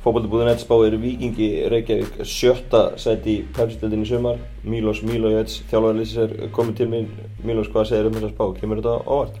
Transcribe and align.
Fókbaldabúðin 0.00 0.56
spáir 0.56 0.94
Vikingi 0.96 1.46
Reykjavík 1.68 2.22
sjötta 2.24 2.94
seti 2.96 3.34
í 3.34 3.40
pepsildinni 3.52 4.06
sumar. 4.08 4.38
Mílos 4.64 5.02
Mílojets, 5.04 5.58
þjálfarlýsis 5.68 6.22
er 6.22 6.32
komið 6.56 6.78
til 6.78 6.86
mín. 6.88 7.10
Mílos, 7.44 7.68
hvað 7.68 7.90
segir 7.90 8.08
um 8.08 8.16
þessa 8.16 8.30
spá? 8.32 8.46
Kemur 8.56 8.80
þetta 8.80 8.94
óvart? 9.04 9.36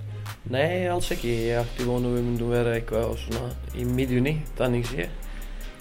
Nei, 0.52 0.84
alls 0.92 1.08
ekki. 1.16 1.32
Ég 1.48 1.62
ætti 1.62 1.86
vonu 1.88 2.12
við 2.12 2.26
myndum 2.26 2.52
vera 2.52 2.74
eitthvað 2.76 3.14
svona 3.22 3.48
í 3.72 3.86
miðjunni, 3.88 4.34
þannig 4.60 4.84
sé. 4.90 5.08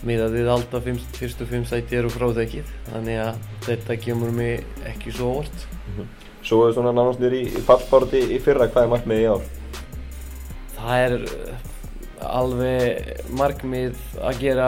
Miðað 0.08 0.38
við 0.38 0.52
alltaf 0.54 0.88
fyrst, 0.88 1.18
fyrstu 1.20 1.48
fimm 1.50 1.66
sæti 1.68 2.00
eru 2.00 2.12
fráþekið, 2.14 2.72
þannig 2.88 3.20
að 3.26 3.42
þetta 3.66 3.98
kemur 4.06 4.32
mig 4.32 4.64
ekki 4.88 5.12
svo 5.12 5.34
óvart. 5.34 5.66
Mm 5.76 5.98
-hmm. 5.98 6.14
Svo 6.40 6.62
er 6.68 6.74
svona 6.74 6.96
nánast 6.96 7.20
nýri 7.20 7.42
í 7.52 7.66
fallbárati 7.68 8.22
í 8.32 8.40
fyrra, 8.40 8.72
hvað 8.72 8.84
er 8.84 8.92
markmiðið 8.94 9.26
í 9.26 9.32
ár? 9.34 9.44
Það 10.80 11.04
er 11.04 11.20
alveg 12.26 13.32
markmið 13.40 13.98
að 14.20 14.42
gera, 14.44 14.68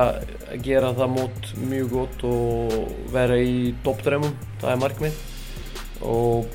að 0.51 0.63
gera 0.65 0.93
það 0.97 1.13
mót 1.15 1.51
mjög 1.67 1.91
gott 1.95 2.25
og 2.29 2.73
vera 3.13 3.37
í 3.41 3.75
toppdrömmum, 3.85 4.33
það 4.61 4.73
er 4.73 4.81
markmið. 4.85 5.19
Og 6.01 6.49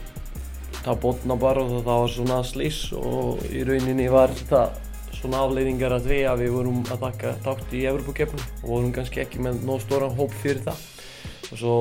það 0.80 0.98
botna 1.02 1.36
bara 1.40 1.62
og 1.64 1.76
það 1.76 2.02
var 2.02 2.12
svona 2.14 2.40
slís 2.46 2.80
og 2.96 3.46
í 3.50 3.62
rauninni 3.66 4.08
var 4.12 4.34
það 4.46 4.82
svona 5.16 5.44
afleiðingar 5.46 5.96
að 5.96 6.10
því 6.10 6.18
að 6.30 6.42
við 6.44 6.52
vorum 6.54 6.82
að 6.84 7.06
taka 7.06 7.32
tátt 7.44 7.72
í 7.74 7.86
Evropakeppnum 7.90 8.44
og 8.62 8.68
vorum 8.68 8.92
kannski 8.94 9.22
ekki 9.24 9.40
með 9.42 9.64
nóg 9.66 9.80
stóran 9.82 10.14
hóp 10.18 10.34
fyrir 10.42 10.62
það. 10.66 10.84
Og 11.46 11.60
svo 11.60 11.78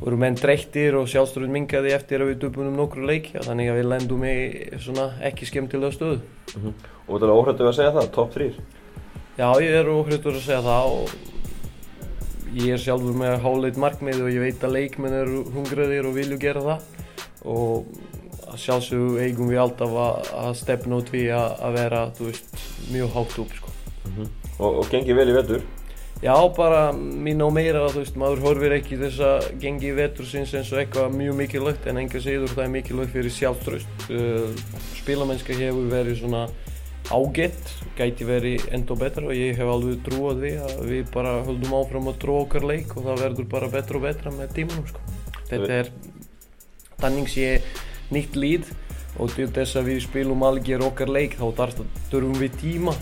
vorum 0.00 0.20
menn 0.20 0.36
dreyttir 0.36 0.96
og 0.98 1.08
sjálfstöruð 1.08 1.52
mingaði 1.52 1.94
eftir 1.96 2.22
að 2.22 2.32
við 2.32 2.40
dubunum 2.44 2.76
nokkru 2.76 3.06
leik 3.08 3.30
þannig 3.34 3.70
að 3.72 3.78
við 3.80 3.88
lendum 3.92 4.26
í 4.28 4.36
svona 4.82 5.06
ekki 5.24 5.48
skemmtilega 5.48 5.94
stöðu 5.94 6.18
mm 6.20 6.62
-hmm. 6.62 6.74
Og 7.06 7.14
þetta 7.14 7.26
er 7.26 7.38
óhröttuð 7.38 7.68
að 7.68 7.76
segja 7.76 7.92
það, 7.94 8.10
top 8.10 8.34
3? 8.34 8.52
Já, 9.38 9.48
ég 9.62 9.74
er 9.78 9.88
óhröttuð 9.88 10.36
að 10.36 10.42
segja 10.42 10.62
það 10.62 10.86
og 10.96 11.10
ég 12.56 12.72
er 12.72 12.82
sjálfur 12.82 13.16
með 13.20 13.40
háleit 13.44 13.76
markmið 13.76 14.22
og 14.24 14.30
ég 14.32 14.40
veit 14.40 14.64
að 14.64 14.76
leikmenn 14.76 15.12
eru 15.12 15.44
hungraðir 15.54 16.08
og 16.08 16.14
vilju 16.16 16.38
gera 16.38 16.60
það 16.60 16.80
og 17.44 17.86
sjálfsög 18.56 19.18
eigum 19.20 19.50
við 19.50 19.60
alltaf 19.60 19.96
að, 20.00 20.30
að 20.40 20.52
stefna 20.60 21.00
út 21.00 21.10
við 21.12 21.32
að, 21.36 21.48
að 21.66 21.78
vera 21.80 22.02
veist, 22.18 22.60
mjög 22.92 23.10
hátt 23.16 23.38
upp 23.42 23.56
sko. 23.58 23.74
mm 24.04 24.12
-hmm. 24.16 24.28
og, 24.58 24.78
og 24.78 24.90
gengið 24.90 25.16
vel 25.16 25.28
í 25.28 25.36
vettur? 25.36 25.66
Já, 26.22 26.32
bara 26.56 26.94
mín 26.96 27.42
og 27.44 27.50
meira 27.52 27.82
þú 27.92 28.00
veist, 28.00 28.14
maður 28.16 28.44
horfir 28.46 28.74
ekki 28.78 28.96
þess 28.96 29.18
að 29.20 29.48
gengi 29.60 29.90
í 29.90 29.96
vettur 29.98 30.24
sinns 30.24 30.54
eins 30.56 30.70
og 30.72 30.78
eitthvað 30.80 31.12
mjög 31.12 31.34
mikilvægt 31.42 31.88
en 31.90 32.00
enga 32.00 32.22
segður 32.24 32.54
það 32.54 32.62
er 32.62 32.70
mikilvægt 32.72 33.12
fyrir 33.12 33.34
sjálfströst 33.36 34.06
uh, 34.16 34.62
spilamennska 34.96 35.56
hefur 35.58 35.90
verið 35.92 36.22
svona 36.22 36.46
ágætt, 37.12 37.68
gæti 37.98 38.26
verið 38.26 38.64
enda 38.74 38.96
betra 38.98 39.28
og 39.28 39.36
ég 39.36 39.60
hef 39.60 39.72
alveg 39.74 40.00
trúið 40.06 40.40
við 40.46 40.64
að 40.64 40.80
við 40.88 41.10
bara 41.12 41.34
höldum 41.46 41.76
áfram 41.82 42.08
að 42.08 42.16
trú 42.24 42.38
okkar 42.40 42.64
leik 42.66 42.96
og 42.96 43.04
það 43.10 43.22
verður 43.26 43.50
bara 43.52 43.68
betra 43.76 44.00
og 44.00 44.06
betra 44.08 44.32
með 44.34 44.56
tímanum 44.56 44.88
sko. 44.88 45.04
þetta 45.50 45.76
er 45.82 45.92
þannig 46.96 47.28
sé 47.34 47.50
nýtt 48.08 48.40
líð 48.40 48.72
og 49.20 49.36
til 49.36 49.50
þess 49.52 49.76
að 49.76 49.92
við 49.92 50.02
spilum 50.08 50.48
algjör 50.48 50.88
okkar 50.88 51.12
leik 51.12 51.36
þá 51.36 51.44
þurfum 52.08 52.40
við 52.40 52.58
tíma 52.64 52.96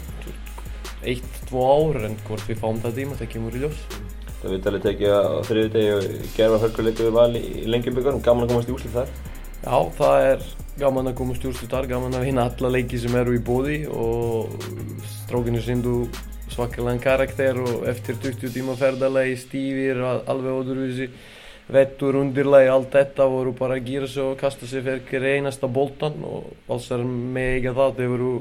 eitt, 1.12 1.38
tvo 1.48 1.64
ár 1.68 2.04
en 2.08 2.18
hvort 2.26 2.44
við 2.48 2.60
fáum 2.62 2.82
það 2.82 2.98
tíma 3.00 3.20
það 3.20 3.32
kemur 3.34 3.56
í 3.56 3.62
ljós 3.64 3.80
Það 4.40 4.52
við 4.52 4.64
talið 4.66 4.82
tekið 4.84 5.14
á 5.14 5.40
þriðu 5.48 5.70
degi 5.72 5.92
og 5.94 6.34
gerða 6.34 6.60
hörkuleiku 6.64 7.06
við 7.06 7.14
vali 7.16 7.40
í 7.40 7.64
lengjaböggarum, 7.72 8.24
gaman 8.24 8.44
að 8.44 8.50
komast 8.52 8.68
í 8.68 8.74
úslit 8.74 8.92
þar? 8.92 9.14
Já, 9.64 9.78
það 9.96 10.26
er 10.28 10.42
gaman 10.82 11.08
að 11.08 11.16
komast 11.20 11.46
í 11.46 11.48
úslit 11.48 11.72
þar, 11.72 11.88
gaman 11.94 12.18
að 12.18 12.26
vinna 12.28 12.44
alla 12.50 12.72
leiki 12.74 13.00
sem 13.00 13.16
eru 13.16 13.38
í 13.38 13.40
bóði 13.44 13.78
og 13.88 14.52
strákinu 15.14 15.62
syndu 15.64 15.94
svakalega 16.52 17.00
karakter 17.06 17.56
og 17.62 17.86
eftir 17.88 18.18
20 18.20 18.52
tíma 18.52 18.76
ferðalagi 18.78 19.38
stífir 19.40 20.02
alveg 20.04 20.60
ódurvísi 20.60 21.08
vettur, 21.72 22.18
undirlegi, 22.20 22.68
allt 22.68 22.92
þetta 22.92 23.26
voru 23.32 23.54
bara 23.56 23.78
að 23.78 23.88
gýra 23.88 24.08
sig 24.10 24.22
og 24.24 24.36
kasta 24.40 24.68
sig 24.68 24.84
fyrir 24.84 25.38
einasta 25.38 25.70
boltan 25.72 26.20
og 26.28 26.52
alls 26.68 26.90
er 26.92 27.04
mega 27.04 27.72
það 27.72 27.96
þeir 28.02 28.12
voru 28.12 28.32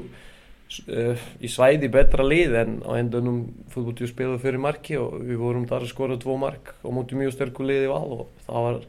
í 0.84 1.50
svæði 1.50 1.90
betra 1.92 2.26
lið 2.26 2.58
en 2.60 2.76
á 2.82 2.92
endunum 2.98 3.38
fútbóltíu 3.72 4.08
spilaði 4.10 4.42
fyrir 4.42 4.62
marki 4.62 4.98
og 5.00 5.16
við 5.22 5.40
vorum 5.42 5.68
þar 5.70 5.86
að 5.86 5.92
skora 5.92 6.18
tvo 6.20 6.36
mark 6.40 6.74
og 6.82 6.96
móti 6.96 7.18
mjög 7.18 7.34
sterkur 7.36 7.68
liði 7.68 7.90
val 7.92 8.18
og 8.18 8.26
það 8.46 8.68
var 8.68 8.80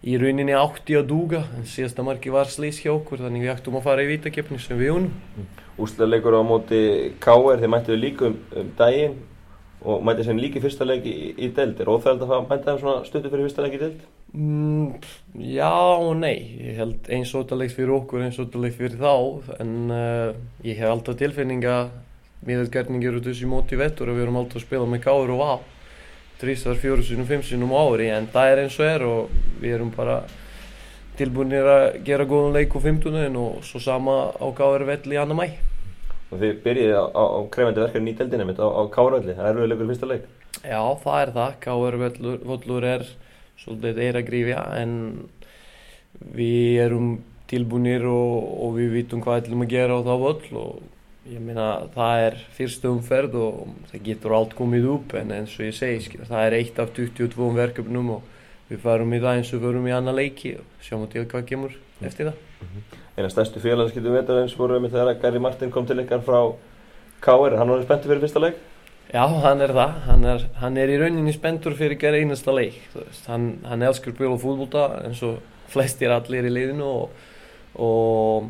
í 0.00 0.16
rauninni 0.20 0.56
átti 0.56 0.96
að 0.96 1.10
dúga 1.10 1.42
en 1.58 1.66
síðasta 1.68 2.04
marki 2.04 2.32
var 2.32 2.48
slís 2.48 2.80
hjá 2.80 2.92
okkur 2.94 3.20
þannig 3.26 3.44
við 3.44 3.54
ættum 3.54 3.80
að 3.80 3.88
fara 3.88 4.04
í 4.04 4.10
vítakefni 4.14 4.60
sem 4.62 4.80
við 4.80 4.94
unum 4.96 5.50
Úsleðleikur 5.80 6.36
á 6.36 6.42
móti 6.44 6.80
K.R. 7.20 7.60
þeir 7.60 7.72
mættiðu 7.72 8.00
líka 8.00 8.28
um, 8.28 8.38
um 8.56 8.72
daginn 8.78 9.18
og 9.80 10.02
mætið 10.04 10.28
sem 10.28 10.40
líki 10.40 10.60
fyrsta 10.60 10.84
leik 10.84 11.06
í, 11.08 11.16
í 11.40 11.48
deild 11.56 11.80
er 11.80 11.88
óþægild 11.88 12.24
að 12.26 12.48
mæta 12.48 12.66
þeim 12.66 12.80
svona 12.82 13.04
stundu 13.06 13.32
fyrir 13.32 13.46
fyrsta 13.48 13.64
leik 13.64 13.76
í 13.76 13.80
deild? 13.80 14.02
Mm, 14.30 15.00
já 15.34 15.70
og 15.70 16.12
nei. 16.20 16.36
Ég 16.62 16.78
held 16.78 17.08
eins 17.10 17.32
og 17.34 17.50
leik 17.58 17.74
fyrir 17.74 17.96
okkur 17.96 18.22
eins 18.26 18.38
og 18.38 18.54
leik 18.54 18.76
fyrir 18.78 19.00
þá 19.00 19.14
en 19.58 19.74
uh, 19.90 20.30
ég 20.66 20.78
hef 20.78 20.92
alltaf 20.92 21.18
tilfinninga 21.18 21.76
miðelgerningur 22.46 23.18
út 23.18 23.26
þessi 23.26 23.48
móti 23.50 23.78
vettur 23.80 24.12
og 24.12 24.18
við 24.18 24.28
erum 24.28 24.38
alltaf 24.40 24.62
að 24.62 24.66
spila 24.68 24.86
með 24.88 25.02
káður 25.04 25.34
og 25.34 25.42
val 25.42 25.58
trísar, 26.40 26.78
fjóru 26.80 27.02
sinum, 27.04 27.26
fimm 27.28 27.42
sinum 27.44 27.74
ári 27.76 28.06
en 28.14 28.30
það 28.32 28.52
er 28.52 28.62
eins 28.62 28.78
og 28.80 28.86
er 28.86 29.02
og 29.04 29.34
við 29.60 29.74
erum 29.76 29.90
bara 29.92 30.22
tilbúinir 31.18 31.66
að 31.68 31.98
gera 32.06 32.24
góðan 32.24 32.56
leik 32.56 32.72
á 32.72 32.80
15 32.80 33.36
og 33.36 33.58
svo 33.66 33.82
sama 33.82 34.14
á 34.32 34.46
káður 34.56 34.86
velli 34.88 35.18
í 35.18 35.20
annar 35.20 35.36
mæ 35.36 35.50
og 36.30 36.38
þið 36.38 36.60
byrjiði 36.64 36.94
á, 36.96 37.04
á, 37.10 37.22
á 37.26 37.40
krefandi 37.50 37.82
verkefni 37.82 38.14
í 38.14 38.18
deildinni 38.18 38.46
mitt 38.46 38.62
á, 38.62 38.68
á 38.70 38.82
Kárvöldi, 38.94 39.34
það 39.34 39.48
er 39.48 39.58
verið 39.58 39.72
leikur 39.72 39.90
fyrsta 39.90 40.08
leik. 40.10 40.28
Já, 40.62 40.82
það 41.02 41.18
er 41.20 41.32
það, 41.36 41.56
Kárvöllur 41.64 42.86
er 42.86 43.06
svolítið 43.64 44.00
eira 44.06 44.22
grífja 44.26 44.62
en 44.80 44.94
við 46.36 46.80
erum 46.84 47.10
tilbúinir 47.50 48.06
og, 48.06 48.48
og 48.64 48.74
við 48.78 48.96
vitum 48.98 49.22
hvað 49.24 49.44
ætlum 49.44 49.66
að 49.66 49.74
gera 49.74 49.98
á 49.98 50.06
þá 50.06 50.14
völl 50.24 50.60
og 50.60 51.30
ég 51.30 51.42
meina 51.44 51.66
það 51.94 52.24
er 52.26 52.38
fyrstu 52.56 52.92
umferð 52.94 53.36
og 53.40 53.74
það 53.90 54.06
getur 54.08 54.36
allt 54.36 54.56
komið 54.58 54.88
upp 54.94 55.14
en 55.20 55.34
eins 55.36 55.58
og 55.58 55.66
ég 55.68 55.76
segi, 55.76 56.22
það 56.22 56.46
er 56.46 56.58
eitt 56.60 56.80
af 56.82 56.94
22 56.96 57.50
verkefnum 57.58 58.16
og 58.16 58.40
við 58.70 58.82
farum 58.86 59.14
í 59.14 59.20
það 59.22 59.40
eins 59.42 59.52
og 59.54 59.66
farum 59.66 59.90
í 59.90 59.94
annar 59.94 60.16
leiki 60.16 60.56
og 60.62 60.82
sjáum 60.86 61.06
til 61.10 61.26
hvað 61.26 61.46
kemur 61.52 61.76
eftir 62.00 62.30
það 62.30 62.36
mm 62.40 62.72
-hmm 62.72 63.00
eina 63.20 63.30
stærstu 63.30 63.60
vetarins 63.60 64.56
voru 64.58 64.80
við 64.80 64.94
þegar 64.94 65.20
Gary 65.20 65.40
Martin 65.42 65.70
kom 65.70 65.86
til 65.86 66.00
ykkar 66.00 66.22
frá 66.24 66.54
K.R. 67.20 67.56
Hann 67.58 67.68
var 67.68 67.82
spenntur 67.84 68.08
fyrir 68.08 68.22
fyrsta 68.24 68.40
leik? 68.40 68.56
Já, 69.10 69.24
hann 69.42 69.58
er 69.58 69.72
það. 69.74 69.94
Hann 70.06 70.24
er, 70.30 70.42
hann 70.60 70.76
er 70.78 70.90
í 70.92 70.96
rauninni 71.00 71.32
spenntur 71.34 71.74
fyrir 71.78 71.98
gera 71.98 72.18
einasta 72.20 72.54
leik. 72.54 72.76
Hann, 73.26 73.56
hann 73.66 73.82
elskar 73.82 74.14
bíl 74.14 74.30
og 74.30 74.38
fútbólta 74.42 74.84
eins 75.02 75.22
og 75.26 75.40
flestir 75.70 76.12
allir 76.14 76.46
í 76.46 76.52
liðinu 76.52 76.86
og, 76.86 77.24
og, 77.74 78.46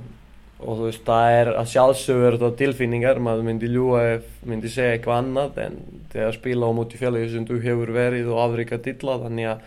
og 0.60 0.82
þú 0.82 0.88
veist, 0.90 1.04
það 1.06 1.36
er 1.38 1.52
að 1.54 1.70
sjálfsögur 1.72 2.36
þetta 2.36 2.58
tilfinningar. 2.60 3.22
Maður 3.24 3.48
myndi 3.48 3.70
ljúa 3.72 4.02
ef 4.18 4.28
myndi 4.44 4.72
segja 4.72 4.98
eitthvað 4.98 5.22
annað 5.22 5.62
en 5.64 5.78
þegar 6.12 6.36
spila 6.36 6.68
á 6.68 6.76
móti 6.76 7.00
félagi 7.00 7.32
sem 7.32 7.48
þú 7.48 7.60
hefur 7.64 7.94
verið 7.96 8.28
og 8.34 8.42
afrikað 8.44 8.84
dilla 8.90 9.16
þannig 9.24 9.54
að 9.54 9.64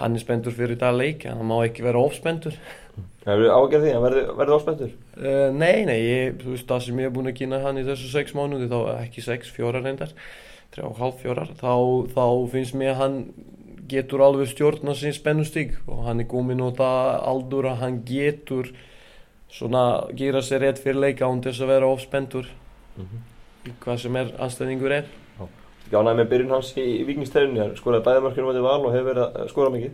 hann 0.00 0.16
er 0.16 0.22
spenntur 0.22 0.54
fyrir 0.56 0.78
það 0.80 0.98
leik 1.00 1.24
en 1.24 1.40
hann 1.40 1.48
má 1.48 1.56
ekki 1.64 1.84
vera 1.86 2.02
ofspenntur. 2.04 2.56
Það 3.24 3.32
verður 3.32 3.54
ágjörð 3.56 3.84
því 3.84 3.92
að 3.92 4.04
verður 4.04 4.32
verði 4.38 4.56
óspenntur? 4.56 4.90
Uh, 5.16 5.46
nei, 5.56 5.84
nei, 5.88 5.96
ég, 5.98 6.36
þú 6.42 6.52
veist 6.52 6.68
það 6.68 6.82
sem 6.84 7.00
ég 7.00 7.08
hef 7.08 7.14
búin 7.16 7.30
að 7.30 7.38
kynna 7.40 7.62
hann 7.64 7.80
í 7.80 7.84
þessu 7.86 8.10
sex 8.12 8.36
mánuði, 8.36 8.68
þá 8.70 8.78
ekki 9.00 9.24
sex, 9.24 9.50
fjórar 9.56 9.82
reyndar, 9.86 10.12
þrjá 10.74 10.84
og 10.86 11.00
hálf 11.00 11.22
fjórar, 11.24 11.52
þá, 11.58 11.72
þá 12.12 12.24
finnst 12.52 12.76
mér 12.78 12.92
að 12.92 13.00
hann 13.00 13.18
getur 13.90 14.24
alveg 14.26 14.50
stjórna 14.50 14.94
sín 14.98 15.14
spennustík 15.14 15.76
og 15.86 16.04
hann 16.06 16.22
er 16.22 16.28
góminn 16.30 16.62
á 16.62 16.70
það 16.74 17.10
aldur 17.32 17.68
að 17.70 17.82
hann 17.84 18.00
getur 18.06 18.72
svona 19.52 19.84
gera 20.18 20.42
sér 20.42 20.64
rétt 20.64 20.80
fyrir 20.82 20.98
leika 21.04 21.28
án 21.28 21.42
þess 21.44 21.62
að 21.62 21.72
vera 21.72 21.90
ofspenntur, 21.90 22.48
mm 22.96 23.04
-hmm. 23.06 23.76
hvað 23.82 24.02
sem 24.02 24.16
er 24.16 24.34
anstæðingur 24.38 24.92
er. 25.00 25.06
Þú 25.86 25.92
gánaði 25.94 26.18
með 26.18 26.30
byrjun 26.32 26.52
hans 26.56 26.72
í 26.82 26.84
vikingstæðunni, 27.06 27.64
skoraði 27.78 28.06
bæðamarkinu 28.08 28.46
á 28.46 28.50
þetta 28.50 28.62
val 28.64 28.80
og 28.80 28.94
hefur 28.96 29.08
verið 29.12 29.24
að 29.26 29.50
skora 29.52 29.70
mikið? 29.70 29.92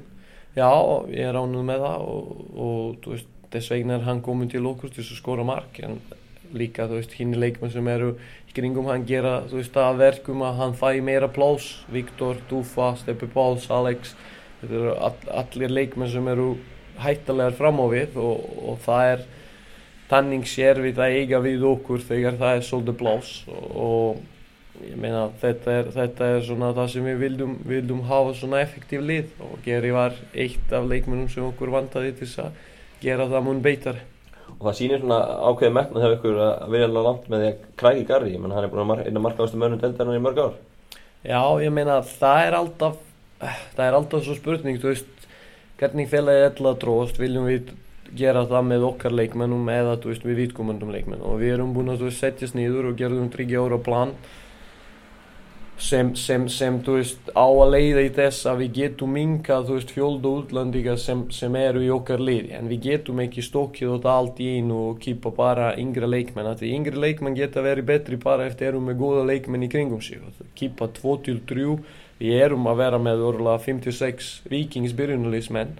Já, 0.56 0.70
ég 1.12 1.28
er 1.28 1.36
ánum 1.36 1.68
með 1.68 1.84
það 1.84 2.06
og, 2.08 2.30
og 2.64 3.08
veist, 3.12 3.28
þess 3.52 3.72
vegna 3.74 3.98
er 3.98 4.06
hann 4.06 4.22
komin 4.24 4.48
til 4.52 4.64
okkur 4.70 4.92
til 4.92 5.04
að 5.04 5.18
skora 5.18 5.44
mark 5.44 5.80
en 5.84 5.98
líka 6.56 6.88
hinn 7.16 7.36
leikmenn 7.36 7.72
sem 7.72 7.88
eru 7.88 8.14
í 8.48 8.56
kringum 8.56 8.88
hann 8.88 9.04
gera 9.08 9.42
veist 9.50 9.76
að 9.76 10.00
verkum 10.00 10.44
að 10.44 10.58
hann 10.60 10.74
fæ 10.76 11.00
meira 11.04 11.28
plás 11.28 11.84
Viktor, 11.92 12.40
Dúfa, 12.48 12.94
Steppi 13.00 13.28
Páls, 13.32 13.68
Alex 13.72 14.16
þetta 14.62 14.74
eru 14.80 14.96
all, 14.96 15.16
allir 15.44 15.76
leikmenn 15.76 16.12
sem 16.12 16.28
eru 16.32 16.54
hættalegar 17.04 17.56
fram 17.56 17.80
á 17.80 17.86
við 17.92 18.16
og, 18.20 18.44
og 18.64 18.82
það 18.84 19.12
er 19.12 19.24
tanning 20.12 20.44
sér 20.48 20.80
við 20.84 21.00
að 21.00 21.18
eiga 21.20 21.40
við 21.44 21.64
okkur 21.68 22.04
þegar 22.04 22.40
það 22.40 22.58
er 22.58 22.68
svolítið 22.68 23.00
plás 23.00 23.34
og 23.48 24.20
ég 24.88 24.98
meina 25.00 25.26
þetta 25.40 25.74
er, 25.78 25.90
þetta 25.94 26.30
er 26.36 26.46
svona 26.46 26.72
það 26.76 26.88
sem 26.94 27.10
við 27.10 27.20
vildum, 27.26 27.58
vildum 27.68 28.00
hafa 28.08 28.34
svona 28.38 28.62
effektív 28.64 29.04
lið 29.08 29.34
og 29.46 29.58
Geri 29.64 29.92
var 29.94 30.16
eitt 30.32 30.72
af 30.74 30.88
leikmennum 30.90 31.28
sem 31.32 31.46
okkur 31.46 31.72
vantaði 31.74 32.14
til 32.20 32.30
að 32.44 32.56
gera 33.02 33.28
það 33.30 33.46
mun 33.48 33.62
beitar 33.64 34.02
og 34.58 34.66
það 34.66 34.76
sýnir 34.78 35.00
svona 35.02 35.20
ákveði 35.48 35.74
metnað 35.76 36.04
þegar 36.04 36.16
ykkur 36.16 36.42
að 36.44 36.74
vera 36.74 36.88
alveg 36.88 37.06
langt 37.06 37.30
með 37.30 37.40
því 37.42 37.48
að 37.48 37.62
kræki 37.82 38.04
Garri, 38.08 38.34
menn 38.38 38.54
hann 38.54 38.66
er 38.66 38.72
búin 38.72 38.92
að 38.94 39.06
eina 39.08 39.22
markaðastu 39.22 39.60
mönnum 39.60 39.80
deltarinn 39.82 40.18
í 40.18 40.22
mörg 40.22 40.42
ár. 40.42 40.58
Já, 41.22 41.40
ég 41.62 41.74
meina 41.74 42.00
það 42.06 42.42
er 42.46 42.58
alltaf 42.58 43.00
það 43.42 43.84
er 43.86 43.96
alltaf 43.98 44.26
svo 44.26 44.36
spurning 44.38 44.78
þú 44.82 44.92
veist, 44.92 45.26
hvernig 45.80 46.10
félagið 46.10 46.44
er 46.44 46.52
alltaf 46.52 46.78
dróst, 46.82 47.18
viljum 47.18 47.48
við 47.50 47.72
gera 48.18 48.44
það 48.46 48.68
með 48.68 48.86
okkar 48.90 49.16
leikmennum 49.16 49.70
eða 49.72 49.96
veist, 50.04 50.26
við 50.26 50.44
vitkomundum 50.44 50.92
leikmenn 50.94 51.24
og 51.26 51.40
við 51.40 51.56
erum 51.56 51.74
búin 51.74 51.94
að 51.94 52.06
setjast 52.14 52.56
nýður 52.58 52.90
og 52.90 52.98
gerðum 53.00 53.30
tryggja 53.32 53.64
ára 53.64 53.80
plan 53.82 54.14
sem, 55.82 56.12
sem, 56.16 56.44
sem 56.48 56.76
veist, 56.86 57.30
á 57.34 57.42
að 57.46 57.72
leiða 57.74 58.02
í 58.06 58.10
þess 58.14 58.46
að 58.50 58.60
við 58.62 58.76
getum 58.76 59.14
minkað 59.16 59.72
fjölda 59.90 60.30
útlandíka 60.30 60.94
sem, 61.00 61.24
sem 61.34 61.56
eru 61.58 61.82
í 61.82 61.90
okkar 61.92 62.22
liði. 62.22 62.52
En 62.58 62.70
við 62.70 62.84
getum 62.86 63.22
ekki 63.24 63.42
stokkið 63.42 63.96
þetta 63.96 64.12
allt 64.14 64.42
í 64.42 64.50
einu 64.58 64.78
og 64.90 65.00
kýpa 65.02 65.32
bara 65.36 65.72
yngre 65.80 66.10
leikmenn 66.10 66.52
því 66.60 66.70
yngre 66.76 67.02
leikmenn 67.06 67.38
geta 67.38 67.64
verið 67.64 67.88
betri 67.90 68.20
bara 68.22 68.46
eftir 68.46 68.70
erum 68.70 68.86
með 68.90 69.00
góða 69.02 69.26
leikmenn 69.32 69.66
í 69.66 69.70
kringum 69.72 70.04
sig. 70.04 70.22
Kýpa 70.58 70.92
2-3 71.00 71.66
við 72.22 72.38
erum 72.44 72.70
að 72.70 72.84
vera 72.84 73.02
með 73.02 73.26
orðlega 73.32 73.64
56 73.66 74.30
vikingsbyrjunalísmenn 74.52 75.74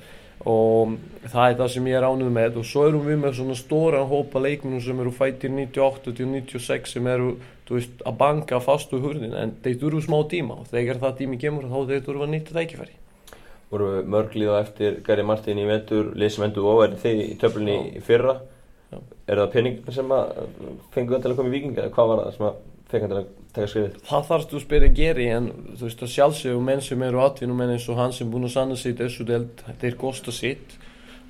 og 0.48 0.96
það 1.30 1.48
er 1.48 1.56
það 1.60 1.70
sem 1.74 1.88
ég 1.90 1.98
er 1.98 2.06
ánuð 2.06 2.30
með. 2.34 2.58
Og 2.60 2.66
svo 2.66 2.86
erum 2.88 3.04
við 3.06 3.20
með 3.22 3.36
svona 3.38 3.56
stóra 3.58 4.02
hópa 4.08 4.42
leikmennum 4.42 4.82
sem 4.82 5.02
eru 5.02 5.12
fættir 5.14 5.52
98 5.54 6.14
til 6.18 6.28
96 6.32 6.96
sem 6.96 7.10
eru 7.12 7.34
veist, 7.70 8.02
að 8.04 8.18
banka 8.20 8.58
fastu 8.62 9.00
hurðin. 9.02 9.36
En 9.38 9.54
þeir 9.62 9.78
þurfu 9.84 10.02
smá 10.08 10.18
tíma. 10.30 10.58
Og 10.62 10.72
þegar 10.72 11.00
það 11.04 11.18
tími 11.20 11.38
kemur 11.42 11.70
þá 11.70 11.78
þeir 11.92 12.04
þurfu 12.08 12.26
að 12.26 12.34
nýtta 12.34 12.56
tækifæri. 12.58 12.98
Voru 13.72 13.92
mörglíða 14.04 14.58
eftir 14.66 14.98
Gary 15.06 15.24
Martin 15.24 15.62
í 15.62 15.68
vendur, 15.68 16.10
Lisi 16.18 16.42
vendur 16.42 16.66
og 16.74 16.82
er 16.88 16.98
þið 17.00 17.22
í 17.24 17.36
töflunni 17.40 18.02
fyrra. 18.04 18.40
Já. 18.92 18.98
er 19.24 19.38
það 19.40 19.52
peningin 19.54 19.94
sem 19.96 20.10
að 20.12 20.32
fengu 20.92 21.14
það 21.14 21.22
til 21.24 21.30
að 21.30 21.38
koma 21.38 21.48
í 21.48 21.52
vikinga 21.54 21.84
hvað 21.94 22.10
var 22.10 22.18
það 22.20 22.34
sem 22.34 22.46
að 22.50 22.58
að 22.92 23.28
taka 23.54 23.68
skrifið? 23.70 23.96
Það 24.08 24.26
þarfst 24.28 24.50
þú 24.50 24.58
að 24.58 24.64
spyrja 24.66 24.90
Geri 24.96 25.28
en 25.32 25.48
þú 25.78 25.86
veist 25.86 26.04
að 26.04 26.12
sjálfsögum 26.12 26.68
menn 26.68 26.84
sem 26.84 27.04
eru 27.06 27.22
atvinnum 27.24 27.58
menn 27.62 27.72
eins 27.74 27.88
og 27.88 27.98
hann 28.00 28.12
sem 28.12 28.30
búin 28.30 28.48
að 28.48 28.54
sanna 28.56 28.76
sig 28.76 28.96
þessu 28.98 29.26
delt, 29.28 29.64
þeir 29.80 29.96
kosta 30.00 30.34
sitt. 30.34 30.76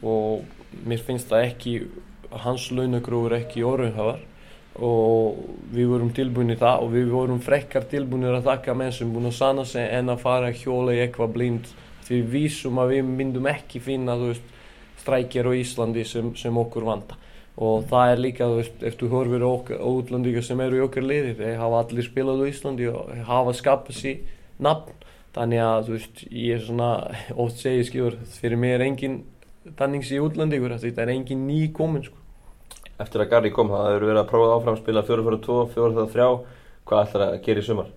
Og 0.03 0.43
mér 0.89 1.05
finnst 1.07 1.31
það 1.31 1.47
ekki 1.47 1.75
hans 2.43 2.67
launagróður 2.75 3.37
ekki 3.39 3.65
orðuhafar 3.69 4.21
og 4.83 5.43
við 5.71 5.91
vorum 5.93 6.13
tilbúinir 6.17 6.59
það 6.59 6.85
og 6.87 6.95
við 6.95 7.11
vorum 7.13 7.43
frekkar 7.45 7.87
tilbúinir 7.91 8.39
að 8.39 8.49
taka 8.49 8.75
menn 8.75 8.95
sem 8.97 9.11
búin 9.13 9.29
að 9.29 9.39
sanna 9.39 9.67
sig 9.69 9.85
en 9.85 10.11
að 10.11 10.23
fara 10.25 10.53
hjóla 10.57 10.97
í 10.97 11.03
eitthvað 11.05 11.35
blind. 11.37 11.73
Því 12.03 12.19
við 12.19 12.31
vísum 12.33 12.81
að 12.83 12.97
við 12.97 13.11
myndum 13.11 13.47
ekki 13.53 13.83
finna 13.85 14.17
veist, 14.19 14.49
strækjar 15.05 15.47
á 15.47 15.53
Íslandi 15.55 16.07
sem, 16.09 16.33
sem 16.39 16.59
okkur 16.59 16.89
vanda 16.89 17.22
og 17.57 17.85
það 17.91 18.13
er 18.13 18.23
líka, 18.25 18.49
þú 18.49 18.61
veist, 18.61 18.79
ef 18.81 18.97
þú 19.01 19.11
horfir 19.13 19.45
á 19.45 19.51
útlandíka 19.93 20.43
sem 20.45 20.61
eru 20.65 20.81
í 20.81 20.85
okkar 20.87 21.05
liði 21.05 21.35
þeir 21.41 21.61
hafa 21.61 21.83
allir 21.83 22.07
spilað 22.07 22.41
á 22.41 22.51
Íslandi 22.53 22.89
og 22.89 23.13
hafa 23.29 23.53
skapað 23.59 23.99
sér 23.99 24.23
nafn 24.63 24.97
þannig 25.37 25.63
að, 25.65 25.85
þú 25.87 25.99
veist, 25.99 26.25
ég 26.31 26.57
er 26.57 26.65
svona 26.65 26.91
oft 27.45 27.61
segið 27.61 27.87
skifur, 27.91 28.19
fyrir 28.41 28.61
mig 28.61 28.77
er 28.77 28.87
engin 28.89 29.23
tannings 29.79 30.11
í 30.11 30.21
útlandíkur, 30.23 30.79
þetta 30.81 31.05
er 31.05 31.15
engin 31.15 31.47
ný 31.47 31.67
komin, 31.77 32.09
sko 32.09 32.23
eftir 33.03 33.25
að 33.25 33.33
Garri 33.33 33.53
kom 33.55 33.73
það 33.73 33.89
hefur 33.91 34.07
verið 34.09 34.23
að 34.23 34.31
prófa 34.31 34.55
áfram 34.59 34.79
spila 34.79 35.03
4-4-2, 35.09 35.59
4-3 35.75 36.29
hvað 36.89 37.05
ætlar 37.07 37.27
að 37.27 37.43
gera 37.47 37.63
í 37.63 37.67
sumar? 37.67 37.91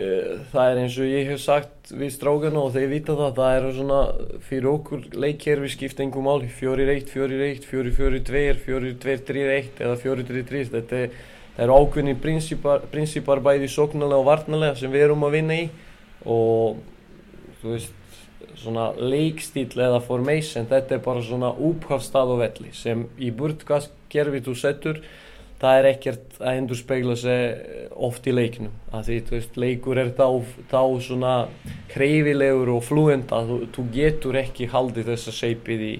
Eh, 0.00 0.38
það 0.52 0.70
er 0.70 0.80
eins 0.82 0.98
og 0.98 1.10
ég 1.10 1.30
hef 1.30 1.42
sagt 1.42 1.81
við 1.92 2.12
strákana 2.14 2.62
og 2.62 2.72
þeir 2.74 2.88
vita 2.90 3.14
það 3.18 3.38
það 3.38 3.56
er 3.56 3.66
svona 3.76 4.00
fyrir 4.48 4.68
okkur 4.72 5.04
leikkerfi 5.24 5.70
skipt 5.74 6.00
engum 6.02 6.26
mál 6.28 6.44
4-1, 6.44 7.10
4-1, 7.12 7.66
4-4-2 7.68 8.42
4-2-3-1 8.64 9.82
eða 9.84 9.96
4-3-3 10.00 10.62
þetta 10.72 11.00
er, 11.04 11.16
er 11.60 11.72
ákveðni 11.72 12.14
prinsipar, 12.22 12.86
prinsipar 12.92 13.42
bæði 13.44 13.68
sóknarlega 13.72 14.22
og 14.22 14.28
varnarlega 14.30 14.78
sem 14.80 14.92
við 14.92 15.08
erum 15.08 15.26
að 15.28 15.36
vinna 15.36 15.58
í 15.60 15.66
og 16.24 16.80
þú 17.60 17.74
veist 17.74 17.98
svona 18.62 18.90
leikstíl 18.96 19.70
eða 19.76 20.00
formation 20.04 20.68
þetta 20.70 20.96
er 20.96 21.04
bara 21.04 21.24
svona 21.24 21.52
úphafstað 21.52 22.34
og 22.34 22.42
velli 22.42 22.72
sem 22.76 23.06
í 23.20 23.32
burtgaskerfi 23.34 24.42
þú 24.46 24.56
settur 24.58 25.02
það 25.62 25.78
er 25.78 25.88
ekkert 25.92 26.40
að 26.40 26.58
endur 26.58 26.78
speigla 26.78 27.14
sig 27.18 27.86
oft 28.08 28.26
í 28.26 28.34
leiknum. 28.34 28.72
Að 28.90 29.08
því 29.08 29.18
veist, 29.30 29.58
leikur 29.62 30.00
er 30.02 30.10
þá, 30.16 30.26
þá 30.72 30.82
svona 31.06 31.34
hreyfilegur 31.92 32.72
og 32.74 32.82
fluent 32.86 33.32
að 33.34 33.52
þú, 33.52 33.58
þú 33.76 33.86
getur 33.94 34.40
ekki 34.42 34.70
haldið 34.72 35.12
þessa 35.12 35.34
seipið 35.36 35.84
í, 35.86 35.92